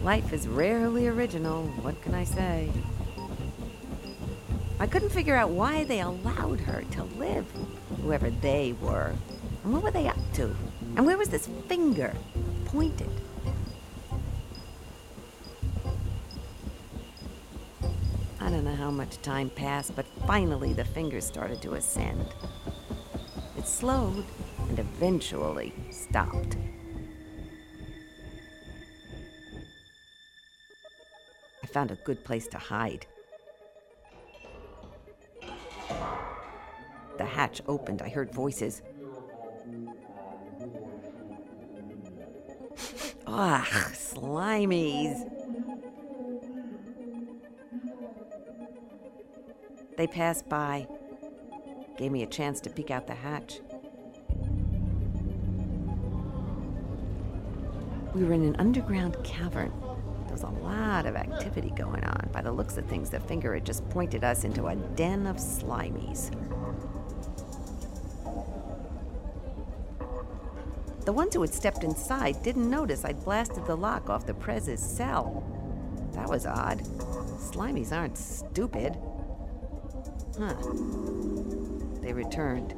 life 0.03 0.33
is 0.33 0.49
rarely 0.49 1.07
original. 1.07 1.69
What 1.83 2.03
can 2.03 2.15
I 2.15 2.25
say? 2.25 2.69
I 4.81 4.89
couldn't 4.89 5.11
figure 5.11 5.37
out 5.37 5.51
why 5.51 5.85
they 5.85 6.01
allowed 6.01 6.59
her 6.63 6.83
to 6.83 7.05
live, 7.05 7.47
whoever 8.03 8.29
they 8.29 8.73
were. 8.73 9.15
And 9.63 9.73
what 9.73 9.85
were 9.85 9.93
they 9.93 10.09
up 10.09 10.19
to? 10.33 10.57
And 10.97 11.07
where 11.07 11.17
was 11.17 11.29
this 11.29 11.49
finger 11.69 12.13
pointed? 12.65 13.22
Don't 18.63 18.79
know 18.79 18.85
how 18.85 18.91
much 18.91 19.21
time 19.23 19.51
passed, 19.51 19.97
but 19.97 20.07
finally 20.27 20.73
the 20.73 20.85
fingers 20.85 21.25
started 21.25 21.61
to 21.63 21.75
ascend. 21.75 22.27
It 23.59 23.67
slowed 23.67 24.25
and 24.69 24.79
eventually 24.79 25.73
stopped. 25.91 26.57
I 31.63 31.67
found 31.67 31.91
a 31.91 31.97
good 31.97 32.25
place 32.25 32.47
to 32.49 32.59
hide. 32.59 33.07
The 37.19 37.25
hatch 37.25 37.63
opened. 37.67 38.03
I 38.03 38.09
heard 38.09 38.33
voices. 38.33 38.83
Ah, 43.25 43.63
Ugh, 43.63 43.93
slimies. 43.95 45.32
They 50.03 50.09
passed 50.09 50.49
by, 50.49 50.89
gave 51.97 52.11
me 52.11 52.25
a 52.25 52.27
chance 52.27 52.61
to 52.63 52.71
peek 52.71 52.91
out 52.91 53.07
the 53.07 53.15
hatch. 53.15 53.61
We 58.13 58.25
were 58.25 58.33
in 58.33 58.43
an 58.43 58.57
underground 58.59 59.23
cavern. 59.23 59.73
There 60.25 60.33
was 60.33 60.43
a 60.43 60.49
lot 60.49 61.07
of 61.07 61.15
activity 61.15 61.71
going 61.77 62.03
on. 62.03 62.31
By 62.33 62.43
the 62.43 62.51
looks 62.51 62.77
of 62.79 62.87
things, 62.87 63.11
the 63.11 63.21
finger 63.21 63.55
had 63.55 63.65
just 63.65 63.89
pointed 63.91 64.25
us 64.25 64.43
into 64.43 64.67
a 64.67 64.75
den 64.75 65.25
of 65.25 65.37
slimies. 65.37 66.33
The 71.05 71.13
ones 71.13 71.33
who 71.35 71.43
had 71.43 71.55
stepped 71.55 71.85
inside 71.85 72.43
didn't 72.43 72.69
notice 72.69 73.05
I'd 73.05 73.23
blasted 73.23 73.67
the 73.67 73.77
lock 73.77 74.11
off 74.11 74.27
the 74.27 74.35
Prez's 74.35 74.81
cell. 74.81 75.45
That 76.15 76.29
was 76.29 76.45
odd. 76.45 76.81
Slimies 77.39 77.93
aren't 77.93 78.19
stupid. 78.19 78.99
Huh. 80.39 80.55
They 82.01 82.13
returned, 82.13 82.75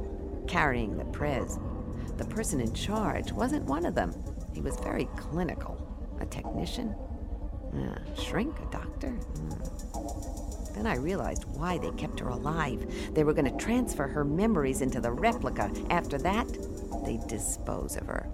carrying 0.48 0.96
the 0.96 1.05
Prez. 1.07 1.59
The 2.16 2.24
person 2.24 2.61
in 2.61 2.74
charge 2.74 3.32
wasn't 3.32 3.64
one 3.64 3.86
of 3.86 3.94
them. 3.94 4.12
He 4.52 4.61
was 4.61 4.78
very 4.80 5.09
clinical. 5.16 5.80
A 6.20 6.26
technician? 6.26 6.94
Shrink 8.16 8.59
a 8.61 8.66
doctor? 8.70 9.11
Hmm. 9.11 10.74
Then 10.74 10.86
I 10.86 10.96
realized 10.96 11.44
why 11.44 11.78
they 11.78 11.90
kept 11.92 12.18
her 12.20 12.28
alive. 12.28 12.84
They 13.14 13.24
were 13.24 13.32
going 13.32 13.50
to 13.50 13.64
transfer 13.64 14.09
her 14.09 14.24
memories 14.24 14.80
into 14.80 15.00
the 15.00 15.12
replica. 15.12 15.70
After 15.90 16.18
that, 16.18 16.48
they'd 17.05 17.26
dispose 17.28 17.96
of 17.96 18.07
her. 18.07 18.28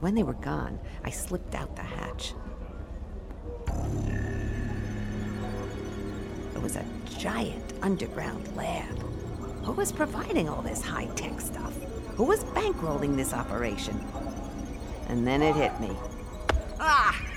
When 0.00 0.14
they 0.14 0.22
were 0.22 0.34
gone, 0.34 0.78
I 1.04 1.10
slipped 1.10 1.54
out 1.54 1.74
the 1.74 1.82
hatch. 1.82 2.34
It 6.54 6.62
was 6.62 6.76
a 6.76 6.84
giant 7.18 7.72
underground 7.82 8.54
lab. 8.56 8.98
Who 9.64 9.72
was 9.72 9.92
providing 9.92 10.48
all 10.48 10.62
this 10.62 10.82
high 10.82 11.06
tech 11.14 11.40
stuff? 11.40 11.72
Who 12.16 12.24
was 12.24 12.44
bankrolling 12.44 13.16
this 13.16 13.32
operation? 13.32 14.02
And 15.08 15.26
then 15.26 15.42
it 15.42 15.54
hit 15.54 15.78
me. 15.80 15.90
Ah! 16.80 17.28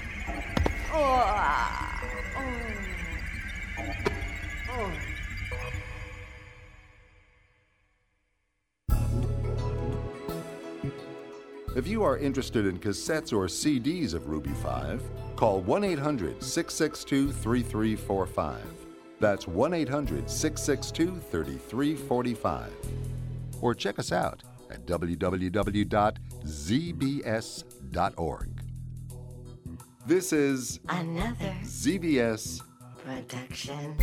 If 11.74 11.88
you 11.88 12.04
are 12.04 12.18
interested 12.18 12.66
in 12.66 12.80
cassettes 12.80 13.32
or 13.32 13.48
CDs 13.48 14.14
of 14.14 14.28
Ruby 14.28 14.52
5, 14.62 15.02
call 15.42 15.60
1 15.62 15.84
800 15.84 16.44
662 16.44 17.32
3345. 17.32 18.62
That's 19.20 19.48
1 19.48 19.74
800 19.74 20.30
662 20.30 21.20
3345. 21.32 22.72
Or 23.60 23.74
check 23.74 23.98
us 23.98 24.12
out 24.12 24.44
at 24.70 24.86
www.zbs.org. 24.86 25.30
This 30.06 30.32
is 30.32 30.80
Another 30.90 31.56
ZBS 31.64 32.62
production. 33.04 33.98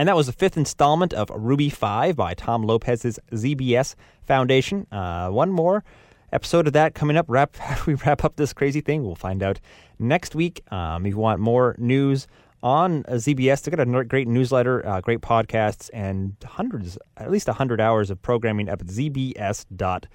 And 0.00 0.08
that 0.08 0.16
was 0.16 0.28
the 0.28 0.32
fifth 0.32 0.56
installment 0.56 1.12
of 1.12 1.28
Ruby 1.28 1.68
5 1.68 2.16
by 2.16 2.32
Tom 2.32 2.62
Lopez's 2.62 3.18
ZBS 3.32 3.96
Foundation. 4.22 4.86
Uh, 4.90 5.28
one 5.28 5.50
more 5.50 5.84
episode 6.32 6.66
of 6.66 6.72
that 6.72 6.94
coming 6.94 7.18
up. 7.18 7.26
Wrap, 7.28 7.54
we 7.86 7.92
wrap 7.92 8.24
up 8.24 8.36
this 8.36 8.54
crazy 8.54 8.80
thing? 8.80 9.04
We'll 9.04 9.14
find 9.14 9.42
out 9.42 9.60
next 9.98 10.34
week. 10.34 10.62
Um, 10.72 11.04
if 11.04 11.10
you 11.10 11.18
want 11.18 11.38
more 11.38 11.76
news 11.76 12.26
on 12.62 13.04
uh, 13.08 13.16
ZBS, 13.16 13.60
they've 13.60 13.76
got 13.76 13.86
a 13.86 14.04
great 14.06 14.26
newsletter, 14.26 14.88
uh, 14.88 15.02
great 15.02 15.20
podcasts, 15.20 15.90
and 15.92 16.34
hundreds, 16.46 16.96
at 17.18 17.30
least 17.30 17.48
100 17.48 17.78
hours 17.78 18.08
of 18.08 18.22
programming 18.22 18.70
up 18.70 18.80
at 18.80 18.86
zbs.org. 18.86 20.08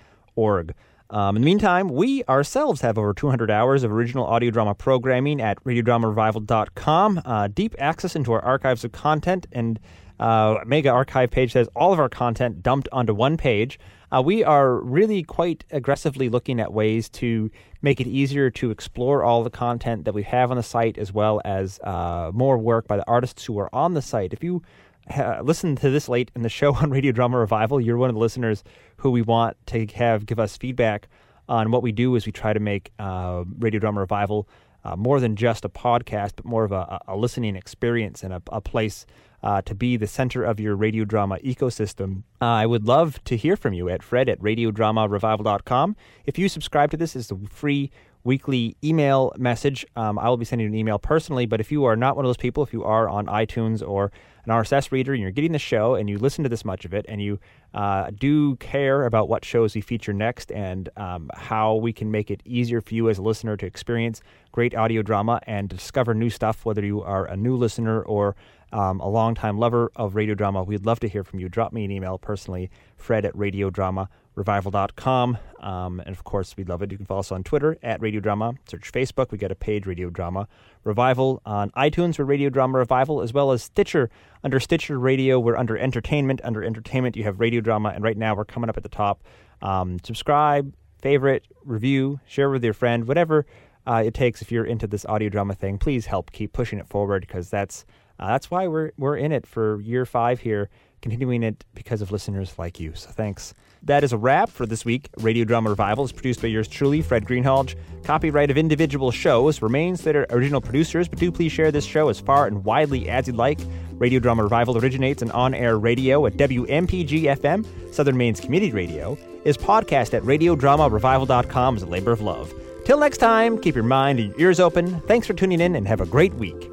Um, 1.10 1.36
in 1.36 1.42
the 1.42 1.46
meantime, 1.46 1.90
we 1.90 2.24
ourselves 2.26 2.82
have 2.82 2.98
over 2.98 3.14
200 3.14 3.52
hours 3.52 3.84
of 3.84 3.92
original 3.92 4.26
audio 4.26 4.50
drama 4.50 4.74
programming 4.74 5.40
at 5.40 5.64
radiodramarevival.com. 5.64 7.22
Uh, 7.24 7.48
deep 7.48 7.76
access 7.78 8.16
into 8.16 8.34
our 8.34 8.44
archives 8.44 8.84
of 8.84 8.92
content 8.92 9.46
and 9.52 9.80
uh, 10.20 10.58
mega 10.66 10.90
archive 10.90 11.30
page 11.30 11.54
has 11.54 11.68
all 11.76 11.94
of 11.94 12.00
our 12.00 12.10
content 12.10 12.64
dumped 12.64 12.88
onto 12.92 13.14
one 13.14 13.38
page. 13.38 13.80
Uh, 14.12 14.22
we 14.22 14.44
are 14.44 14.80
really 14.80 15.24
quite 15.24 15.66
aggressively 15.72 16.30
looking 16.30 16.60
at 16.60 16.72
ways 16.72 17.10
to 17.10 17.52
make 17.82 18.00
it 18.00 18.08
easier 18.08 18.50
to 18.50 18.72
explore 18.72 19.24
all 19.24 19.44
the 19.44 19.50
content 19.50 20.06
that 20.06 20.14
we 20.14 20.24
have 20.24 20.52
on 20.52 20.58
the 20.58 20.64
site, 20.64 20.98
as 20.98 21.12
well 21.12 21.42
as 21.44 21.80
uh, 21.84 22.32
more 22.34 22.58
work 22.58 22.88
by 22.88 22.98
the 22.98 23.08
artists 23.08 23.46
who 23.46 23.60
are 23.60 23.70
on 23.76 23.94
the 23.94 24.02
site. 24.02 24.32
If 24.32 24.44
you 24.44 24.62
uh, 25.10 25.42
listen 25.44 25.76
to 25.78 25.90
this 25.90 26.10
late 26.10 26.32
in 26.36 26.42
the 26.42 26.50
show 26.50 26.74
on 26.82 26.90
Radio 26.90 27.12
Drama 27.12 27.38
Revival, 27.38 27.80
you're 27.82 27.98
one 27.98 28.10
of 28.10 28.16
the 28.16 28.22
listeners 28.22 28.64
who 28.98 29.12
we 29.12 29.22
want 29.22 29.58
to 29.68 29.86
have 29.96 30.26
give 30.26 30.40
us 30.40 30.58
feedback 30.58 31.08
on 31.48 31.72
what 31.72 31.84
we 31.84 31.92
do 31.92 32.16
as 32.16 32.26
we 32.26 32.32
try 32.32 32.54
to 32.54 32.60
make 32.60 32.92
uh, 32.98 33.44
Radio 33.60 33.80
Drama 33.80 34.00
Revival 34.00 34.48
uh, 34.84 34.96
more 34.96 35.20
than 35.20 35.36
just 35.36 35.66
a 35.66 35.70
podcast, 35.70 36.34
but 36.36 36.46
more 36.46 36.64
of 36.64 36.72
a, 36.72 37.00
a 37.08 37.16
listening 37.16 37.56
experience 37.56 38.24
and 38.24 38.34
a, 38.34 38.42
a 38.52 38.62
place 38.62 39.06
uh, 39.44 39.62
to 39.64 39.76
be 39.76 39.98
the 39.98 40.08
center 40.08 40.44
of 40.44 40.60
your 40.60 40.76
radio 40.76 41.06
drama 41.06 41.38
ecosystem. 41.38 42.24
Uh, 42.42 42.46
I 42.46 42.66
would 42.66 42.86
love 42.86 43.24
to 43.26 43.38
hear 43.38 43.56
from 43.56 43.74
you 43.74 43.90
at 43.90 44.02
fred 44.02 44.30
at 44.30 44.40
radiodramarevival.com. 44.40 45.96
If 46.26 46.40
you 46.40 46.50
subscribe 46.50 46.92
to 46.92 46.98
this, 46.98 47.16
it's 47.16 47.32
a 47.32 47.38
free 47.50 47.92
weekly 48.24 48.76
email 48.84 49.32
message. 49.38 49.86
Um, 49.96 50.18
I 50.18 50.30
will 50.30 50.38
be 50.38 50.46
sending 50.46 50.66
you 50.66 50.74
an 50.74 50.78
email 50.78 50.98
personally, 50.98 51.46
but 51.46 51.60
if 51.60 51.72
you 51.72 51.86
are 51.86 51.96
not 51.96 52.16
one 52.16 52.26
of 52.26 52.30
those 52.30 52.38
people, 52.38 52.64
if 52.64 52.74
you 52.74 52.84
are 52.84 53.08
on 53.08 53.28
iTunes 53.28 53.88
or 53.88 54.12
an 54.46 54.52
RSS 54.52 54.92
reader 54.92 55.14
and 55.14 55.22
you're 55.22 55.32
getting 55.32 55.52
the 55.52 55.60
show 55.60 55.96
and 55.96 56.10
you 56.10 56.18
listen 56.18 56.44
to 56.44 56.50
this 56.50 56.64
much 56.64 56.86
of 56.86 56.94
it 56.94 57.06
and 57.08 57.22
you 57.22 57.40
uh, 57.74 58.10
do 58.18 58.56
care 58.58 59.06
about 59.06 59.28
what 59.28 59.44
shows 59.44 59.76
we 59.76 59.82
feature 59.82 60.14
next 60.14 60.52
and 60.52 60.90
um, 60.98 61.30
how 61.36 61.76
we 61.76 61.92
can 61.92 62.12
make 62.12 62.32
it 62.32 62.42
easier 62.46 62.82
for 62.82 62.94
you 62.94 63.10
as 63.10 63.18
a 63.18 63.22
listener 63.22 63.58
to 63.58 63.66
experience 63.66 64.22
great 64.52 64.74
audio 64.74 65.02
drama 65.02 65.42
and 65.48 65.68
discover 65.68 66.14
new 66.14 66.30
stuff, 66.30 66.64
whether 66.64 66.86
you 66.86 67.02
are 67.02 67.26
a 67.26 67.36
new 67.36 67.56
listener 67.56 68.02
or 68.04 68.36
um, 68.72 69.00
a 69.00 69.08
longtime 69.08 69.58
lover 69.58 69.92
of 69.96 70.16
radio 70.16 70.36
drama, 70.36 70.64
we'd 70.64 70.86
love 70.86 71.00
to 71.02 71.08
hear 71.08 71.24
from 71.24 71.40
you. 71.40 71.50
Drop 71.50 71.74
me 71.74 71.86
an 71.86 71.92
email 71.92 72.18
personally, 72.18 72.70
fred 72.98 73.26
at 73.26 73.34
radiodramarevival.com. 73.34 75.38
Um, 75.60 76.00
and 76.00 76.10
of 76.10 76.24
course, 76.24 76.56
we'd 76.58 76.70
love 76.70 76.82
it. 76.82 76.92
You 76.92 76.98
can 76.98 77.06
follow 77.06 77.22
us 77.22 77.32
on 77.32 77.44
Twitter 77.44 77.78
at 77.82 78.02
Radio 78.02 78.20
Drama. 78.20 78.54
Search 78.70 78.92
Facebook. 78.92 79.32
We 79.32 79.38
got 79.38 79.52
a 79.52 79.56
page, 79.56 79.86
Radio 79.86 80.10
Drama 80.10 80.48
Revival. 80.84 81.42
On 81.46 81.72
iTunes, 81.72 82.20
we're 82.20 82.26
Radio 82.26 82.50
Drama 82.50 82.78
Revival, 82.78 83.22
as 83.22 83.34
well 83.34 83.52
as 83.52 83.64
Stitcher. 83.64 84.10
Under 84.44 84.60
Stitcher 84.60 85.00
Radio, 85.00 85.40
we're 85.40 85.58
under 85.58 85.78
Entertainment. 85.78 86.42
Under 86.44 86.64
Entertainment, 86.64 87.16
you 87.16 87.24
have 87.24 87.40
Radio 87.40 87.62
Drama. 87.62 87.90
And 87.90 88.04
right 88.04 88.18
now, 88.18 88.36
we're 88.36 88.46
coming 88.46 88.70
up 88.70 88.78
at 88.78 88.84
the 88.84 88.90
top. 88.90 89.24
Um, 89.62 89.98
subscribe, 90.04 90.74
favorite, 91.02 91.46
review, 91.64 92.20
share 92.28 92.50
with 92.50 92.64
your 92.64 92.74
friend, 92.74 93.08
whatever 93.08 93.46
uh, 93.88 94.04
it 94.06 94.14
takes 94.14 94.42
if 94.42 94.52
you're 94.52 94.66
into 94.66 94.88
this 94.88 95.06
audio 95.06 95.30
drama 95.30 95.54
thing. 95.54 95.78
Please 95.78 96.06
help 96.06 96.32
keep 96.32 96.54
pushing 96.54 96.80
it 96.80 96.88
forward 96.88 97.22
because 97.22 97.50
that's 97.50 97.86
uh, 98.20 98.28
that's 98.28 98.50
why 98.50 98.68
we're 98.68 98.92
we're 98.98 99.18
in 99.18 99.32
it 99.32 99.46
for 99.46 99.82
year 99.82 100.06
five 100.06 100.40
here, 100.40 100.70
continuing 101.02 101.44
it 101.44 101.66
because 101.74 102.02
of 102.02 102.12
listeners 102.12 102.58
like 102.58 102.80
you. 102.80 102.94
So 102.96 103.10
thanks. 103.10 103.54
That 103.84 104.04
is 104.04 104.14
a 104.14 104.18
wrap 104.18 104.50
for 104.50 104.66
this 104.66 104.84
week. 104.84 105.10
Radio 105.18 105.46
Drama 105.46 105.70
Revival 105.70 106.06
is 106.06 106.12
produced 106.12 106.42
by 106.42 106.48
yours 106.48 106.68
truly, 106.68 107.04
Fred 107.04 107.26
Greenhalgh. 107.26 107.76
Copyright 108.04 108.50
of 108.50 108.58
individual 108.58 109.12
shows 109.12 109.62
remains 109.62 110.02
their 110.02 110.26
original 110.32 110.60
producers, 110.60 111.08
but 111.08 111.20
do 111.20 111.32
please 111.32 111.52
share 111.52 111.72
this 111.72 111.86
show 111.86 112.10
as 112.10 112.20
far 112.20 112.48
and 112.48 112.64
widely 112.64 113.08
as 113.10 113.28
you'd 113.28 113.36
like. 113.36 113.60
Radio 113.94 114.20
Drama 114.20 114.42
Revival 114.42 114.78
originates 114.78 115.22
in 115.22 115.30
on-air 115.32 115.78
radio 115.78 116.26
at 116.26 116.34
WMPG 116.34 117.24
FM, 117.38 117.94
Southern 117.94 118.18
Maine's 118.18 118.40
community 118.40 118.72
radio, 118.72 119.16
is 119.46 119.56
podcast 119.56 120.16
at 120.16 120.24
radiodramarevival.com 120.24 121.76
as 121.76 121.84
a 121.84 121.86
labor 121.86 122.12
of 122.12 122.22
love. 122.22 122.52
Till 122.86 123.00
next 123.00 123.18
time, 123.18 123.60
keep 123.60 123.76
your 123.76 123.84
mind 123.84 124.20
and 124.20 124.32
your 124.32 124.40
ears 124.50 124.60
open. 124.60 125.00
Thanks 125.02 125.28
for 125.28 125.34
tuning 125.34 125.62
in 125.62 125.76
and 125.76 125.88
have 125.88 126.02
a 126.02 126.06
great 126.06 126.34
week. 126.34 126.70